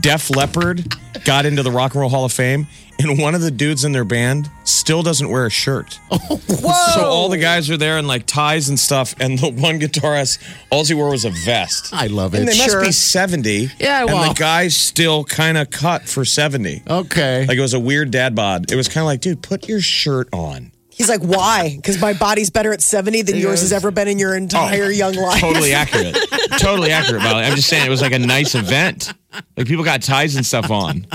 Def 0.00 0.30
Leppard 0.30 0.94
got 1.26 1.44
into 1.44 1.62
the 1.62 1.70
Rock 1.70 1.92
and 1.92 2.00
Roll 2.00 2.08
Hall 2.10 2.24
of 2.24 2.32
Fame, 2.32 2.66
and 3.02 3.18
one 3.18 3.34
of 3.34 3.40
the 3.40 3.50
dudes 3.50 3.84
in 3.84 3.92
their 3.92 4.04
band 4.04 4.50
still 4.64 5.02
doesn't 5.02 5.28
wear 5.28 5.46
a 5.46 5.50
shirt. 5.50 5.98
Oh, 6.30 6.36
Whoa. 6.48 6.94
So 6.94 7.04
all 7.04 7.28
the 7.28 7.38
guys 7.38 7.68
are 7.70 7.76
there 7.76 7.98
in 7.98 8.06
like 8.06 8.26
ties 8.26 8.68
and 8.68 8.78
stuff, 8.78 9.14
and 9.20 9.38
the 9.38 9.50
one 9.50 9.80
guitarist, 9.80 10.38
all 10.70 10.84
he 10.84 10.94
wore 10.94 11.10
was 11.10 11.24
a 11.24 11.30
vest. 11.30 11.92
I 11.92 12.06
love 12.06 12.34
it. 12.34 12.40
And 12.40 12.48
it. 12.48 12.52
they 12.52 12.58
Sure. 12.58 12.80
must 12.80 12.88
be 12.88 12.92
70. 12.92 13.70
Yeah, 13.80 14.00
And 14.02 14.30
the 14.30 14.34
guy's 14.38 14.76
still 14.76 15.24
kind 15.24 15.58
of 15.58 15.70
cut 15.70 16.08
for 16.08 16.24
70. 16.24 16.82
Okay. 16.88 17.44
Like 17.46 17.58
it 17.58 17.60
was 17.60 17.74
a 17.74 17.80
weird 17.80 18.10
dad 18.12 18.34
bod. 18.34 18.70
It 18.70 18.76
was 18.76 18.88
kind 18.88 19.02
of 19.02 19.06
like, 19.06 19.20
dude, 19.20 19.42
put 19.42 19.68
your 19.68 19.80
shirt 19.80 20.28
on. 20.32 20.70
He's 20.90 21.08
like, 21.08 21.22
why? 21.22 21.74
Because 21.74 22.00
my 22.00 22.12
body's 22.12 22.50
better 22.50 22.72
at 22.72 22.80
70 22.82 23.22
than 23.22 23.36
yours 23.36 23.60
has 23.62 23.72
ever 23.72 23.90
been 23.90 24.08
in 24.08 24.18
your 24.18 24.34
oh, 24.34 24.36
entire 24.36 24.90
young 24.90 25.14
life. 25.14 25.42
Oh, 25.42 25.48
Totally 25.52 25.72
accurate. 25.74 26.16
totally 26.58 26.92
accurate, 26.92 27.22
Molly. 27.22 27.42
I'm 27.44 27.56
just 27.56 27.68
saying 27.68 27.84
it 27.86 27.90
was 27.90 28.02
like 28.02 28.12
a 28.12 28.18
nice 28.18 28.54
event. 28.54 29.12
Like 29.56 29.66
people 29.66 29.84
got 29.84 30.02
ties 30.02 30.36
and 30.36 30.44
stuff 30.46 30.70
on. 30.70 31.06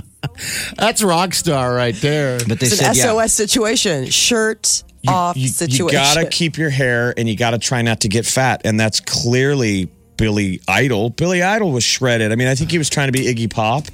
That's 0.78 1.04
rock 1.04 1.34
star 1.34 1.74
right 1.74 1.96
there. 1.96 2.40
But 2.48 2.60
they 2.60 2.68
It's 2.68 2.82
an 2.82 2.94
SOS 2.94 3.34
situation. 3.34 4.06
Shirt 4.08 4.84
off 5.08 5.38
you, 5.38 5.48
situation. 5.48 6.00
You 6.00 6.06
gotta 6.06 6.28
keep 6.28 6.58
your 6.58 6.70
hair 6.70 7.13
and 7.18 7.28
you 7.30 7.36
gotta 7.36 7.60
try 7.60 7.82
not 7.82 8.02
to 8.02 8.10
get 8.10 8.26
fat. 8.26 8.62
And 8.66 8.80
that's 8.80 9.00
clearly 9.00 9.90
Billy 10.18 10.62
Idol. 10.68 11.10
Billy 11.10 11.42
Idol 11.42 11.72
was 11.72 11.84
shredded. 11.84 12.32
I 12.32 12.36
mean, 12.36 12.48
I 12.48 12.56
think 12.56 12.72
he 12.72 12.78
was 12.78 12.90
trying 12.90 13.08
to 13.08 13.12
be 13.12 13.26
Iggy 13.26 13.50
Pop. 13.50 13.86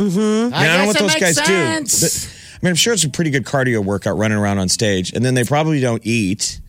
I, 0.00 0.02
I, 0.02 0.06
mean, 0.06 0.52
I 0.52 0.66
don't 0.66 0.78
know 0.78 0.86
what 0.86 0.98
those 0.98 1.14
guys 1.16 1.36
makes 1.36 1.48
do. 1.48 2.06
But- 2.06 2.34
I 2.60 2.66
mean, 2.66 2.70
I'm 2.70 2.76
sure 2.76 2.92
it's 2.92 3.04
a 3.04 3.08
pretty 3.08 3.30
good 3.30 3.44
cardio 3.44 3.84
workout 3.84 4.18
running 4.18 4.36
around 4.36 4.58
on 4.58 4.68
stage. 4.68 5.12
And 5.12 5.24
then 5.24 5.34
they 5.34 5.44
probably 5.44 5.80
don't 5.80 6.04
eat. 6.04 6.60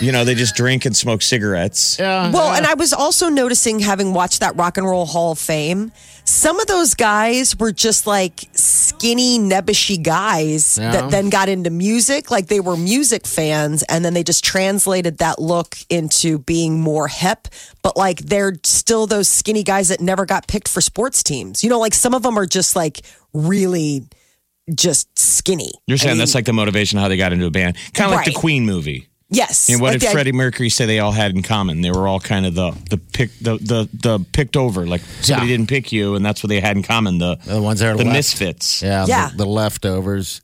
You 0.00 0.12
know, 0.12 0.24
they 0.24 0.34
just 0.34 0.54
drink 0.54 0.84
and 0.84 0.96
smoke 0.96 1.22
cigarettes. 1.22 1.98
Yeah, 1.98 2.30
well, 2.30 2.50
yeah. 2.52 2.58
and 2.58 2.66
I 2.66 2.74
was 2.74 2.92
also 2.92 3.28
noticing, 3.28 3.80
having 3.80 4.14
watched 4.14 4.40
that 4.40 4.56
Rock 4.56 4.76
and 4.76 4.86
Roll 4.86 5.04
Hall 5.04 5.32
of 5.32 5.38
Fame, 5.38 5.92
some 6.24 6.58
of 6.58 6.66
those 6.66 6.94
guys 6.94 7.56
were 7.58 7.72
just 7.72 8.06
like 8.06 8.48
skinny, 8.54 9.38
nebbishy 9.38 10.02
guys 10.02 10.78
Yeah. 10.78 10.92
that 10.92 11.10
then 11.10 11.28
got 11.30 11.48
into 11.48 11.70
music. 11.70 12.30
Like 12.30 12.46
they 12.46 12.60
were 12.60 12.76
music 12.76 13.26
fans, 13.26 13.82
and 13.84 14.04
then 14.04 14.14
they 14.14 14.22
just 14.22 14.42
translated 14.44 15.18
that 15.18 15.38
look 15.38 15.76
into 15.90 16.38
being 16.38 16.80
more 16.80 17.08
hip. 17.08 17.48
But 17.82 17.96
like 17.96 18.20
they're 18.20 18.54
still 18.64 19.06
those 19.06 19.28
skinny 19.28 19.62
guys 19.62 19.88
that 19.88 20.00
never 20.00 20.24
got 20.26 20.46
picked 20.48 20.68
for 20.68 20.80
sports 20.80 21.22
teams. 21.22 21.62
You 21.62 21.70
know, 21.70 21.78
like 21.78 21.94
some 21.94 22.14
of 22.14 22.22
them 22.22 22.38
are 22.38 22.46
just 22.46 22.74
like 22.74 23.02
really 23.34 24.04
just 24.74 25.18
skinny. 25.18 25.72
You're 25.86 25.98
saying 25.98 26.10
I 26.10 26.14
mean, 26.14 26.18
that's 26.20 26.34
like 26.34 26.46
the 26.46 26.52
motivation 26.54 26.98
how 26.98 27.08
they 27.08 27.18
got 27.18 27.32
into 27.34 27.44
a 27.46 27.50
band. 27.50 27.76
Kind 27.92 28.10
of 28.10 28.16
like 28.16 28.26
the 28.26 28.32
Queen 28.32 28.64
movie. 28.64 29.08
Yes. 29.34 29.68
And 29.68 29.80
what 29.80 29.92
like 29.92 30.00
did 30.00 30.08
the- 30.08 30.12
Freddie 30.12 30.32
Mercury 30.32 30.68
say 30.68 30.86
they 30.86 30.98
all 31.00 31.12
had 31.12 31.32
in 31.34 31.42
common? 31.42 31.80
They 31.80 31.90
were 31.90 32.06
all 32.08 32.20
kind 32.20 32.46
of 32.46 32.54
the 32.54 32.70
the 32.90 32.98
pick 32.98 33.30
the 33.40 33.56
the, 33.58 33.88
the 33.92 34.24
picked 34.32 34.56
over. 34.56 34.86
Like 34.86 35.02
somebody 35.20 35.50
Yeah. 35.50 35.56
didn't 35.56 35.68
pick 35.68 35.92
you, 35.92 36.14
and 36.14 36.24
that's 36.24 36.42
what 36.42 36.48
they 36.48 36.60
had 36.60 36.76
in 36.76 36.82
common. 36.82 37.18
The 37.18 37.36
The 37.44 37.60
ones 37.62 37.80
that 37.80 37.88
are 37.92 37.96
the 37.96 38.04
left. 38.04 38.16
misfits. 38.16 38.82
Yeah, 38.82 39.06
Yeah. 39.06 39.28
The, 39.30 39.38
the 39.38 39.46
leftovers, 39.46 40.40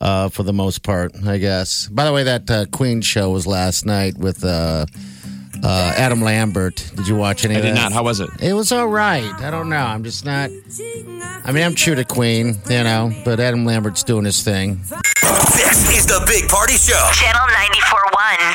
uh, 0.00 0.28
for 0.28 0.42
the 0.42 0.52
most 0.52 0.82
part, 0.82 1.12
I 1.26 1.38
guess. 1.38 1.86
By 1.88 2.04
the 2.04 2.12
way, 2.12 2.22
that 2.24 2.50
uh, 2.50 2.66
Queen 2.70 3.00
show 3.00 3.30
was 3.30 3.46
last 3.46 3.86
night 3.86 4.18
with 4.18 4.44
uh, 4.44 4.86
uh, 5.62 5.92
Adam 5.96 6.22
Lambert. 6.22 6.90
Did 6.96 7.08
you 7.08 7.16
watch 7.16 7.44
any 7.44 7.54
I 7.54 7.58
of 7.58 7.64
did 7.64 7.76
that? 7.76 7.82
not. 7.82 7.92
How 7.92 8.02
was 8.04 8.20
it? 8.20 8.30
It 8.40 8.52
was 8.52 8.72
all 8.72 8.88
right. 8.88 9.24
I 9.40 9.50
don't 9.50 9.68
know. 9.68 9.76
I'm 9.76 10.04
just 10.04 10.24
not. 10.24 10.50
I 11.44 11.52
mean, 11.52 11.62
I'm 11.64 11.74
true 11.74 11.94
to 11.94 12.04
Queen, 12.04 12.56
you 12.68 12.82
know, 12.84 13.12
but 13.24 13.40
Adam 13.40 13.64
Lambert's 13.64 14.02
doing 14.02 14.24
his 14.24 14.42
thing. 14.42 14.80
This 15.56 15.90
is 15.96 16.06
the 16.06 16.22
Big 16.26 16.48
Party 16.48 16.74
Show. 16.74 17.10
Channel 17.14 17.46
94.1. 17.46 18.54